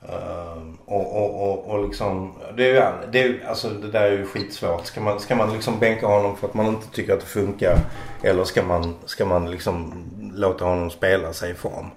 ehm, 0.08 0.78
och, 0.86 1.24
och, 1.24 1.50
och, 1.50 1.66
och 1.66 1.88
liksom. 1.88 2.34
Det 2.58 2.64
är 2.64 2.74
ju, 2.74 3.12
det 3.12 3.22
är, 3.22 3.48
alltså 3.48 3.70
det 3.70 3.92
där 3.92 4.02
är 4.02 4.12
ju 4.12 4.26
skitsvårt. 4.26 4.86
Ska 4.86 5.02
man, 5.02 5.20
ska 5.20 5.36
man 5.36 5.54
liksom 5.54 5.80
bänka 5.80 6.08
honom 6.08 6.38
för 6.38 6.48
att 6.48 6.54
man 6.54 6.68
inte 6.68 6.88
tycker 6.88 7.14
att 7.14 7.20
det 7.20 7.26
funkar? 7.26 7.78
Eller 8.24 8.44
ska 8.44 8.64
man, 8.64 8.96
ska 9.06 9.26
man 9.26 9.52
liksom 9.52 10.06
låta 10.34 10.66
honom 10.66 10.90
spela 10.90 11.34
sig 11.34 11.52
i 11.52 11.54
form? 11.54 11.90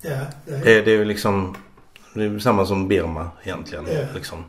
Ja, 0.00 0.10
det 0.44 0.54
är, 0.54 0.64
Det, 0.64 0.82
det 0.82 0.90
är 0.90 0.96
ju 0.96 1.04
liksom. 1.04 1.56
Det 2.14 2.20
är 2.20 2.24
ju 2.24 2.40
samma 2.40 2.66
som 2.66 2.88
Birma 2.88 3.30
egentligen. 3.42 3.86
Ja. 3.92 4.06
Liksom. 4.14 4.44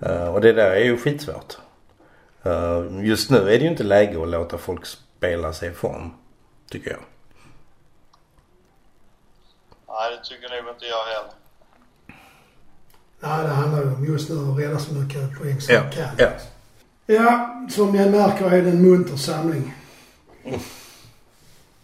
Eh, 0.00 0.34
och 0.34 0.40
det 0.40 0.52
där 0.52 0.70
är 0.70 0.84
ju 0.84 0.96
skitsvårt. 0.96 1.56
Eh, 2.42 2.84
just 3.00 3.30
nu 3.30 3.38
är 3.38 3.58
det 3.58 3.64
ju 3.64 3.68
inte 3.68 3.82
läge 3.82 4.22
att 4.22 4.28
låta 4.28 4.58
folk 4.58 4.86
spela 4.86 5.52
sig 5.52 5.68
i 5.70 5.72
form. 5.72 6.10
Tycker 6.70 6.90
jag. 6.90 7.00
Nej, 9.88 10.16
det 10.16 10.28
tycker 10.28 10.62
nog 10.62 10.74
inte 10.74 10.86
jag 10.86 11.04
heller. 11.04 11.41
Nej, 13.22 13.42
det 13.42 13.48
handlar 13.52 13.82
ju 13.82 13.94
om 13.94 14.04
just 14.04 14.28
nu 14.30 14.36
att 14.52 14.58
rädda 14.58 14.78
så 14.78 14.94
mycket 14.94 15.38
poäng 15.38 15.60
som 15.60 15.74
Ja, 15.74 15.82
kan. 15.90 16.08
ja. 16.18 16.28
Ja, 17.06 17.60
som 17.70 17.94
jag 17.94 18.10
märker 18.10 18.50
är 18.50 18.62
det 18.62 18.70
en 18.70 18.82
munter 18.82 19.16
samling. 19.16 19.74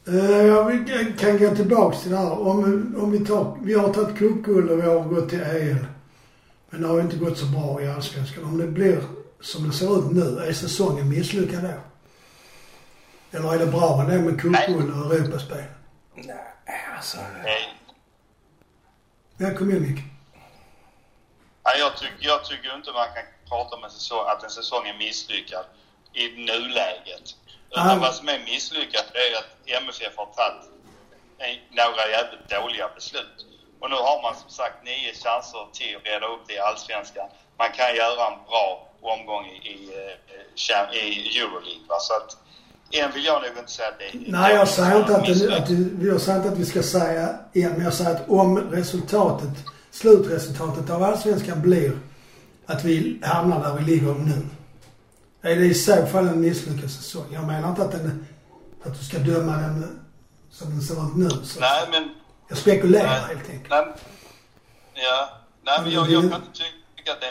Eh, 0.09 0.46
ja, 0.46 0.62
vi 0.64 1.14
kan 1.18 1.38
gå 1.38 1.55
tillbaks 1.57 2.03
till 2.03 2.11
det 2.11 2.16
här. 2.16 2.38
Om, 2.38 2.94
om 3.01 3.11
vi 3.11 3.18
tar, 3.27 3.57
vi 3.62 3.74
har 3.74 3.92
tagit 3.92 4.16
cupguld 4.18 4.70
och 4.70 4.79
vi 4.79 4.83
har 4.83 5.01
gått 5.05 5.29
till 5.31 5.40
EL. 5.40 5.87
Men 6.70 6.83
det 6.83 6.88
har 6.88 6.94
ju 6.96 7.01
inte 7.03 7.16
gått 7.16 7.38
så 7.38 7.46
bra 7.46 7.83
i 7.83 7.88
Allsvenskan. 7.88 8.44
Om 8.44 8.59
det 8.59 8.66
blir 8.66 9.03
som 9.40 9.66
det 9.68 9.72
ser 9.74 9.98
ut 9.98 10.12
nu, 10.12 10.38
är 10.48 10.53
säsongen 10.53 11.09
misslyckad 11.09 11.62
då? 11.62 11.70
Eller 13.38 13.55
är 13.55 13.59
det 13.59 13.66
bra 13.66 14.03
ändå 14.11 14.31
med 14.31 14.40
cupguld 14.40 14.90
och 15.07 15.14
Europaspel? 15.14 15.64
Alltså. 16.96 17.18
Nej, 17.44 17.74
Ja, 19.37 19.51
kom 19.59 19.70
igen 19.70 19.83
Nick. 19.83 19.98
Nej, 21.68 21.81
jag, 21.85 21.92
tycker, 22.00 22.28
jag 22.33 22.40
tycker 22.44 22.74
inte 22.78 22.92
man 22.92 23.11
kan 23.14 23.26
prata 23.50 23.76
om 23.76 23.85
en 23.85 23.90
säsong, 23.90 24.24
att 24.33 24.42
en 24.44 24.54
säsong 24.61 24.85
är 24.92 24.98
misslyckad 25.07 25.64
i 26.20 26.24
nuläget. 26.48 27.26
Utan 27.70 28.00
vad 28.00 28.14
som 28.14 28.28
är 28.28 28.38
misslyckat 28.52 29.07
är 29.24 29.31
att 29.40 29.50
MFF 29.83 30.14
har 30.16 30.28
tagit 30.38 30.64
några 31.81 32.04
jävligt 32.16 32.44
dåliga 32.57 32.88
beslut. 32.98 33.38
Och 33.81 33.90
nu 33.90 33.96
har 34.09 34.22
man 34.22 34.35
som 34.42 34.50
sagt 34.61 34.78
nio 34.85 35.12
chanser 35.22 35.64
till 35.72 35.96
att 35.96 36.07
reda 36.11 36.26
upp 36.35 36.44
det 36.48 36.54
i 36.54 36.59
Allsvenskan. 36.59 37.28
Man 37.61 37.70
kan 37.78 37.90
göra 38.02 38.22
en 38.33 38.38
bra 38.50 38.66
omgång 39.14 39.44
i, 39.46 39.57
i, 39.74 39.78
eh, 39.98 41.09
i 41.09 41.38
Euroleague. 41.38 41.87
Va? 41.88 41.98
Så 42.00 42.12
att, 42.18 42.31
än 43.00 43.12
vill 43.14 43.24
jag 43.24 43.42
nog 43.42 43.59
inte 43.59 43.72
säga 43.72 43.88
att 43.88 43.98
det 43.98 44.04
är... 44.04 44.33
Nej, 44.38 44.54
jag 44.54 44.68
säger 44.68 44.98
inte 44.98 45.16
att, 45.16 45.26
det, 45.26 45.57
att, 45.59 45.70
jag 46.11 46.20
säger 46.20 46.38
inte 46.38 46.50
att 46.52 46.59
vi 46.59 46.66
ska 46.72 46.83
säga 46.83 47.24
en, 47.52 47.72
men 47.72 47.85
jag 47.85 47.94
säger 47.94 48.11
att 48.11 48.28
om 48.28 48.70
resultatet, 48.70 49.48
slutresultatet 49.98 50.90
av 50.90 51.02
Allsvenskan 51.02 51.62
blir 51.62 51.98
att 52.66 52.84
vi 52.84 53.20
hamnar 53.22 53.62
där 53.62 53.74
vi 53.74 53.84
ligger 53.84 54.14
nu. 54.14 54.46
Är 55.42 55.56
det 55.56 55.66
i 55.66 55.74
så 55.74 56.06
fall 56.06 56.28
en 56.28 56.40
misslyckad 56.40 56.90
säsong? 56.90 57.26
Jag 57.32 57.44
menar 57.44 57.68
inte 57.68 57.82
att, 57.82 57.92
den, 57.92 58.26
att 58.84 58.98
du 58.98 59.04
ska 59.04 59.18
döma 59.18 59.56
den 59.56 60.00
som 60.50 60.70
den 60.70 60.82
ser 60.82 60.94
ut 61.06 61.16
nu. 61.16 61.30
Så. 61.30 61.61
Nej, 61.61 61.88
men... 61.90 62.14
Jag 62.48 62.58
spekulerar 62.58 63.06
nej, 63.06 63.37
helt 63.37 63.50
enkelt. 63.50 63.70
Nej, 63.70 63.87
ja. 64.94 65.28
Nej, 65.62 65.78
men 65.82 65.90
jag, 65.92 66.11
jag 66.11 66.22
kan 66.22 66.42
inte 66.42 66.58
tycka 66.96 67.12
att 67.12 67.20
det 67.20 67.26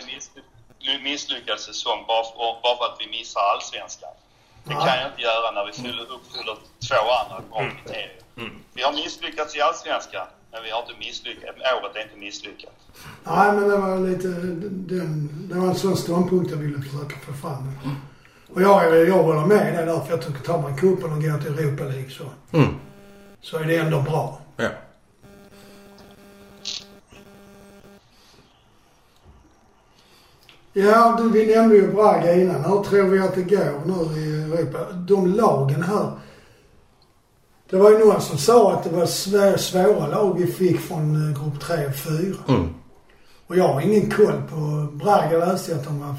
är 0.91 0.95
en 0.95 1.03
misslyckad 1.03 1.59
säsong 1.59 2.05
bara 2.07 2.23
för, 2.23 2.61
bara 2.63 2.77
för 2.77 2.85
att 2.85 2.97
vi 2.99 3.07
missar 3.17 3.41
allsvenskan. 3.41 4.09
Det 4.63 4.73
kan 4.73 4.97
jag 5.01 5.07
inte 5.11 5.21
göra 5.21 5.51
när 5.51 5.65
vi 5.65 5.73
fyller, 5.73 6.11
uppfyller 6.11 6.57
två 6.87 7.11
andra 7.21 7.41
bra 7.49 7.59
mm. 7.59 7.75
kriterier. 7.75 8.21
Mm. 8.37 8.63
Vi 8.73 8.81
har 8.81 8.93
misslyckats 8.93 9.55
i 9.55 9.61
allsvenskan, 9.61 10.27
men 10.51 10.63
vi 10.63 10.69
har 10.69 10.81
inte 10.81 10.99
misslyckats. 10.99 11.57
Året 11.83 11.95
är 11.95 12.01
inte 12.01 12.17
misslyckat. 12.17 12.73
Nej, 13.23 13.53
men 13.53 13.69
det 13.69 13.77
var 13.77 13.99
lite... 13.99 14.27
Den, 14.67 15.29
det 15.49 15.55
var 15.55 15.67
en 15.67 15.75
sån 15.75 15.97
ståndpunkt 15.97 16.51
jag 16.51 16.57
ville 16.57 16.81
försöka 16.81 17.15
få 17.19 17.33
fram. 17.33 17.71
Och 18.53 18.61
jag, 18.61 19.07
jag 19.07 19.23
håller 19.23 19.45
med 19.45 19.75
dig 19.75 19.85
där, 19.85 19.99
för 19.99 20.09
jag 20.09 20.21
tycker 20.21 20.39
tar 20.39 20.61
man 20.61 20.77
cupen 20.77 21.11
och 21.11 21.21
går 21.21 21.37
till 21.37 21.59
Europa 21.59 21.83
League 21.83 22.09
så, 22.09 22.23
mm. 22.57 22.75
så 23.41 23.57
är 23.57 23.63
det 23.63 23.77
ändå 23.77 24.01
bra. 24.01 24.41
Ja. 24.57 24.69
Ja, 30.73 31.17
du, 31.19 31.29
vi 31.29 31.55
nämnde 31.55 31.75
ju 31.75 31.91
Braga 31.91 32.33
innan. 32.33 32.65
Hur 32.65 32.83
tror 32.83 33.03
vi 33.03 33.19
att 33.19 33.35
det 33.35 33.41
går 33.41 33.81
nu 33.85 34.21
i 34.21 34.41
Europa? 34.43 34.91
De 34.93 35.35
lagen 35.35 35.83
här. 35.83 36.11
Det 37.69 37.77
var 37.77 37.91
ju 37.91 37.97
någon 37.97 38.21
som 38.21 38.37
sa 38.37 38.73
att 38.73 38.83
det 38.83 38.89
var 38.89 39.57
svåra 39.57 40.07
lag 40.07 40.39
vi 40.39 40.47
fick 40.47 40.79
från 40.79 41.29
eh, 41.29 41.43
grupp 41.43 41.61
3 41.61 41.85
och 41.85 41.95
4. 41.95 42.35
Mm. 42.47 42.73
Och 43.47 43.57
jag 43.57 43.67
har 43.67 43.81
ingen 43.81 44.11
koll 44.11 44.41
på... 44.49 44.87
Braga 44.91 45.37
läste 45.37 45.71
jag 45.71 45.79
att 45.79 45.85
de 45.85 46.01
har, 46.01 46.15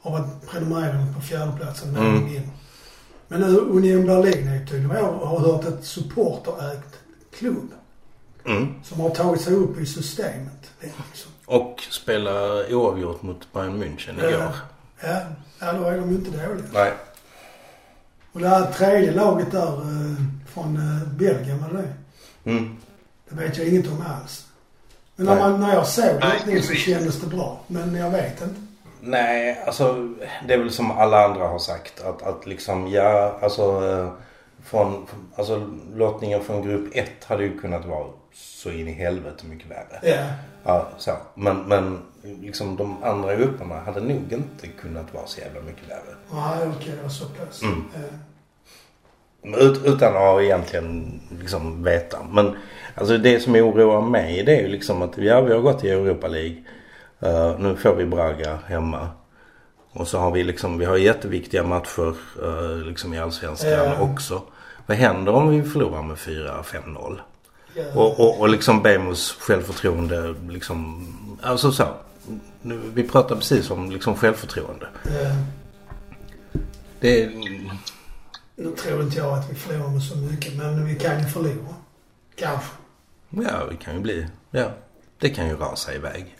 har 0.00 0.10
varit 0.10 0.50
prenumererade 0.50 1.14
på 1.14 1.20
fjärdeplatsen 1.20 1.96
mm. 1.96 2.28
in. 2.28 2.50
Men 3.28 3.40
nu 3.40 3.58
Union 3.58 4.06
Berlin 4.06 4.48
är 4.48 4.66
tydligen, 4.66 4.96
jag 4.96 5.12
har 5.12 5.38
hört, 5.38 5.64
ett 5.64 5.84
supporterägt 5.84 6.98
klubb. 7.38 7.70
Mm. 8.44 8.74
Som 8.84 9.00
har 9.00 9.10
tagit 9.10 9.40
sig 9.40 9.54
upp 9.54 9.78
i 9.78 9.86
systemet. 9.86 10.70
Liksom. 10.80 11.32
Och 11.46 11.82
spela 11.90 12.32
oavgjort 12.70 13.22
mot 13.22 13.52
Bayern 13.52 13.82
München 13.82 14.18
igår. 14.18 14.54
Ja, 15.00 15.18
ja 15.58 15.72
då 15.72 15.84
är 15.84 15.98
de 15.98 16.10
ju 16.10 16.14
inte 16.14 16.30
dåliga. 16.30 16.64
Nej. 16.72 16.92
Och 18.32 18.40
det 18.40 18.48
här 18.48 18.72
tredje 18.72 19.12
laget 19.12 19.50
där 19.50 19.72
eh, 19.72 20.24
från 20.54 20.76
eh, 20.76 21.08
Belgien, 21.08 21.60
var 21.62 21.82
det 21.82 21.92
mm. 22.50 22.76
Det 23.28 23.34
vet 23.34 23.58
jag 23.58 23.66
inget 23.66 23.86
om 23.86 24.04
alls. 24.20 24.46
Men 25.16 25.26
när, 25.26 25.36
man, 25.36 25.60
när 25.60 25.74
jag 25.74 25.86
såg 25.86 26.14
lottningen 26.14 26.62
så 26.62 26.74
kändes 26.74 27.20
det 27.20 27.26
bra. 27.26 27.60
Men 27.66 27.94
jag 27.94 28.10
vet 28.10 28.42
inte. 28.42 28.60
Nej, 29.00 29.62
alltså 29.66 30.08
det 30.46 30.54
är 30.54 30.58
väl 30.58 30.70
som 30.70 30.90
alla 30.90 31.24
andra 31.24 31.48
har 31.48 31.58
sagt 31.58 32.00
att, 32.00 32.22
att 32.22 32.46
liksom 32.46 32.88
ja, 32.88 33.38
alltså 33.42 33.62
eh, 33.62 34.12
från, 34.64 35.06
alltså 35.36 35.70
lottningen 35.94 36.44
från 36.44 36.62
grupp 36.62 36.96
1 36.96 37.24
hade 37.24 37.42
ju 37.42 37.58
kunnat 37.58 37.84
vara 37.84 38.06
så 38.34 38.70
in 38.70 38.88
i 38.88 38.92
helvete 38.92 39.46
mycket 39.46 39.70
värre. 39.70 40.00
Ja. 40.02 40.26
Ja, 40.64 40.88
så. 40.98 41.10
Men, 41.34 41.62
men 41.62 42.02
liksom 42.22 42.76
de 42.76 43.04
andra 43.04 43.36
grupperna 43.36 43.80
hade 43.80 44.00
nog 44.00 44.32
inte 44.32 44.66
kunnat 44.66 45.14
vara 45.14 45.26
så 45.26 45.40
jävla 45.40 45.60
mycket 45.60 45.90
värre. 45.90 46.16
Nej, 46.32 46.56
okej. 46.56 46.68
Okay, 46.68 46.96
det 46.96 47.02
var 47.02 47.08
så 47.08 47.24
pass. 47.24 47.62
Mm. 47.62 47.84
Ja. 47.94 48.00
Ut, 49.44 49.80
utan 49.84 50.16
att 50.16 50.42
egentligen 50.42 51.20
liksom 51.40 51.84
veta. 51.84 52.18
Men 52.30 52.56
alltså 52.94 53.18
det 53.18 53.40
som 53.40 53.54
oroar 53.54 54.00
mig 54.00 54.42
det 54.42 54.56
är 54.56 54.62
ju 54.62 54.68
liksom 54.68 55.02
att 55.02 55.18
ja, 55.18 55.40
vi 55.40 55.52
har 55.52 55.60
gått 55.60 55.84
i 55.84 55.90
Europa 55.90 56.28
League. 56.28 56.56
Uh, 57.22 57.60
nu 57.60 57.76
får 57.76 57.94
vi 57.94 58.04
Braga 58.04 58.58
hemma. 58.66 59.08
Och 59.92 60.08
så 60.08 60.18
har 60.18 60.30
vi 60.30 60.44
liksom, 60.44 60.78
vi 60.78 60.84
har 60.84 60.96
jätteviktiga 60.96 61.64
matcher 61.64 62.14
uh, 62.42 62.86
liksom 62.86 63.14
i 63.14 63.18
Allsvenskan 63.18 63.70
ja. 63.70 64.00
också. 64.00 64.42
Vad 64.86 64.96
händer 64.96 65.32
om 65.32 65.48
vi 65.48 65.62
förlorar 65.62 66.02
med 66.02 66.16
4-5-0? 66.16 67.18
Och, 67.94 68.20
och, 68.20 68.40
och 68.40 68.48
liksom 68.48 68.82
Bemos 68.82 69.36
självförtroende 69.40 70.34
liksom, 70.48 71.06
alltså 71.42 71.72
så. 71.72 71.84
Nu, 72.62 72.80
vi 72.94 73.02
pratar 73.02 73.36
precis 73.36 73.70
om 73.70 73.90
liksom 73.90 74.16
självförtroende. 74.16 74.86
Ja. 75.04 75.30
Det 77.00 77.22
är... 77.22 77.30
Nu 78.56 78.70
tror 78.70 79.02
inte 79.02 79.18
jag 79.18 79.38
att 79.38 79.50
vi 79.50 79.54
förlorar 79.54 79.88
med 79.88 80.02
så 80.02 80.16
mycket 80.16 80.56
men 80.56 80.86
vi 80.86 80.94
kan 80.94 81.18
ju 81.18 81.26
förlora. 81.26 81.74
Kanske. 82.34 82.70
Ja, 83.30 83.66
vi 83.70 83.76
kan 83.76 83.94
ju 83.94 84.00
bli, 84.00 84.26
ja. 84.50 84.70
Det 85.18 85.30
kan 85.30 85.48
ju 85.48 85.56
rasa 85.56 85.94
iväg. 85.94 86.36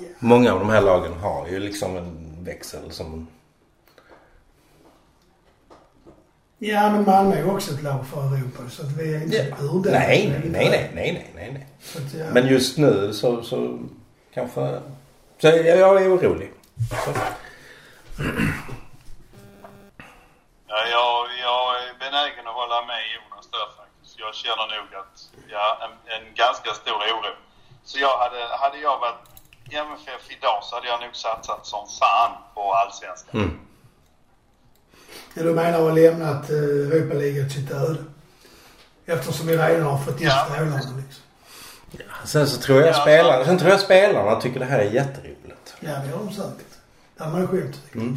Yeah. 0.00 0.12
Många 0.18 0.52
av 0.52 0.58
de 0.58 0.68
här 0.68 0.80
lagen 0.80 1.12
har 1.12 1.48
ju 1.48 1.58
liksom 1.58 1.96
en 1.96 2.44
växel 2.44 2.90
som 2.90 3.26
Ja, 6.58 6.92
men 6.92 7.04
Malmö 7.04 7.36
är 7.36 7.50
också 7.50 7.74
ett 7.74 7.82
lag 7.82 8.06
för 8.06 8.36
Europa 8.36 8.62
så 8.70 8.82
att 8.82 8.92
vi 8.98 9.14
är 9.14 9.22
inte 9.22 9.36
ja. 9.36 9.64
ur. 9.64 9.90
Nej, 9.90 10.28
nej, 10.28 10.50
nej, 10.50 10.68
nej, 10.70 10.90
nej, 10.94 11.32
nej, 11.34 11.50
nej. 11.52 11.66
Att, 11.96 12.14
ja. 12.14 12.24
Men 12.32 12.46
just 12.46 12.78
nu 12.78 13.12
så, 13.12 13.42
så 13.42 13.78
kanske... 14.34 14.80
Så 15.38 15.46
jag, 15.46 15.66
jag 15.66 16.02
är 16.02 16.16
orolig. 16.16 16.50
Så. 17.04 17.10
Jag 24.34 24.40
känner 24.44 24.66
nog 24.76 24.94
att, 25.02 25.16
ja, 25.48 25.66
en, 25.84 25.92
en 26.14 26.34
ganska 26.34 26.70
stor 26.74 27.00
oro. 27.14 27.32
Så 27.84 27.98
jag 27.98 28.18
hade, 28.18 28.40
hade 28.62 28.78
jag 28.78 28.98
varit 28.98 29.24
MFF 29.70 30.24
idag 30.36 30.58
så 30.62 30.74
hade 30.74 30.86
jag 30.86 31.00
nog 31.00 31.16
satsat 31.16 31.66
som 31.66 31.86
fan 32.00 32.32
på 32.54 32.72
allsvenskan. 32.72 33.40
Mm. 33.40 33.60
Du 35.34 35.54
menar 35.54 35.88
att 35.88 35.94
lämnat 35.94 36.50
eh, 36.50 36.56
Europa 36.56 37.14
League 37.14 37.44
åt 37.44 37.52
sitt 37.52 37.70
öde? 37.70 38.04
Eftersom 39.06 39.46
vi 39.46 39.56
redan 39.56 39.82
har 39.82 39.98
fått 39.98 40.20
in 40.20 40.26
ja. 40.26 40.44
strålarna 40.44 40.76
liksom. 40.76 41.02
Ja, 41.90 42.04
sen 42.24 42.46
så 42.46 42.60
tror 42.60 42.80
jag 42.80 42.88
ja, 42.88 43.02
spelarna, 43.02 43.44
sen 43.44 43.58
tror 43.58 43.70
jag 43.70 43.80
spelarna 43.80 44.40
tycker 44.40 44.60
det 44.60 44.66
här 44.66 44.78
är 44.78 44.90
jätteroligt. 44.90 45.74
Ja, 45.80 45.90
det 45.90 46.16
har 46.16 46.18
de 46.18 46.32
säkert. 46.32 46.72
Det 47.16 47.24
har 47.24 47.30
man 47.30 47.48
tyckt. 47.48 47.94
Mm. 47.94 48.16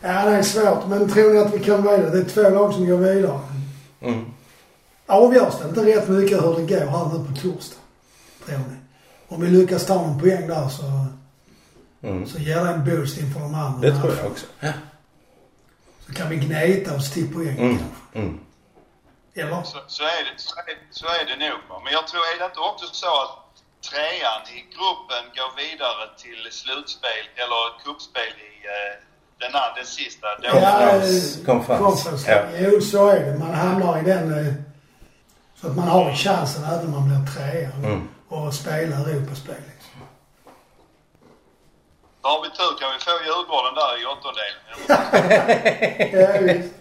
Ja, 0.00 0.24
det 0.24 0.36
är 0.36 0.42
svårt. 0.42 0.86
Men 0.86 1.10
tror 1.10 1.32
ni 1.32 1.38
att 1.38 1.54
vi 1.54 1.64
kan 1.64 1.82
vidare? 1.82 2.10
Det 2.10 2.18
är 2.18 2.24
två 2.24 2.50
lag 2.50 2.74
som 2.74 2.86
går 2.86 2.96
vidare. 2.96 3.40
Mm. 4.00 4.35
Avgörs 5.06 5.54
det 5.58 5.68
inte 5.68 5.86
rätt 5.86 6.08
mycket 6.08 6.44
hur 6.44 6.54
det 6.56 6.74
går 6.74 6.86
här 6.86 7.04
nu 7.12 7.24
på 7.28 7.40
torsdag? 7.40 7.76
Tror 8.46 8.58
ni? 8.58 8.76
Om 9.28 9.40
vi 9.40 9.50
lyckas 9.50 9.86
ta 9.86 9.94
någon 9.94 10.20
poäng 10.20 10.48
där 10.48 10.68
så, 10.68 11.06
mm. 12.02 12.26
så 12.26 12.38
ger 12.38 12.64
det 12.64 12.70
en 12.70 12.84
boost 12.84 13.18
inför 13.18 13.40
de 13.40 13.54
andra. 13.54 13.90
Det 13.90 14.00
tror 14.00 14.16
jag 14.16 14.26
också. 14.26 14.46
Ja. 14.60 14.72
Så 16.06 16.12
kan 16.12 16.28
vi 16.28 16.36
gneta 16.36 16.94
oss 16.94 17.12
till 17.12 17.34
poäng 17.34 17.58
mm. 17.58 17.78
kanske. 17.78 18.18
Mm. 18.18 18.40
Eller? 19.34 19.62
Så, 19.62 19.78
så, 19.86 20.02
är 20.02 20.22
det, 20.26 20.34
så, 20.36 20.56
är, 20.58 20.78
så 20.90 21.06
är 21.06 21.24
det 21.30 21.36
nog. 21.48 21.58
Men 21.84 21.92
jag 21.92 22.06
tror, 22.08 22.20
är 22.32 22.38
det 22.38 22.44
inte 22.44 22.60
också 22.60 22.86
så 22.92 23.12
att 23.22 23.34
trean 23.88 24.42
i 24.58 24.60
gruppen 24.74 25.24
går 25.38 25.50
vidare 25.62 26.04
till 26.22 26.40
slutspel 26.60 27.24
eller 27.42 27.62
kuppspel 27.84 28.34
i 28.50 28.54
eh, 28.76 28.94
den, 29.40 29.52
den 29.76 29.86
sista? 29.98 30.26
Ja, 30.42 30.52
konferens. 31.46 32.24
Ja. 32.28 32.40
Jo, 32.58 32.80
så 32.80 33.08
är 33.08 33.20
det. 33.26 33.38
Man 33.38 33.54
hamnar 33.54 33.98
i 33.98 34.02
den... 34.02 34.46
Eh, 34.46 34.54
så 35.60 35.66
att 35.66 35.76
man 35.76 35.88
har 35.88 36.14
chansen 36.14 36.64
även 36.64 36.86
om 36.86 36.90
man 36.90 37.08
blir 37.08 37.26
trea 37.34 37.70
mm. 37.70 38.08
och 38.28 38.54
spelar 38.54 39.08
Europaspel. 39.08 39.54
Har 42.20 42.42
vi 42.42 42.48
tur 42.50 42.78
kan 42.80 42.88
vi 42.92 42.98
få 43.04 43.10
Djurgården 43.24 43.74
där 43.74 43.92
i 44.02 44.06
åttondelen. 44.12 44.60
ja, 46.22 46.28
visst. 46.40 46.74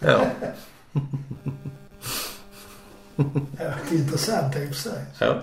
Ja. 0.00 0.18
ja, 3.64 3.70
det 3.88 3.94
är 3.94 3.98
intressant 3.98 4.56
i 4.56 4.64
och 4.64 4.68
för 4.68 4.74
sig. 4.74 5.04
Ja. 5.18 5.40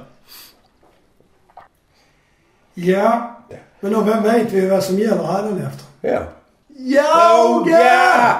Ja. 2.74 3.38
Men 3.80 3.94
då 3.94 4.02
vet 4.02 4.52
vi 4.52 4.70
vad 4.70 4.84
som 4.84 5.00
gäller 5.00 5.24
hädanefter. 5.24 5.86
Ja. 6.02 6.24
Yoga! 6.78 8.38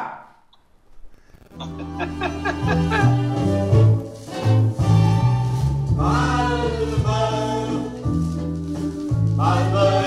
Malmö 9.38 10.02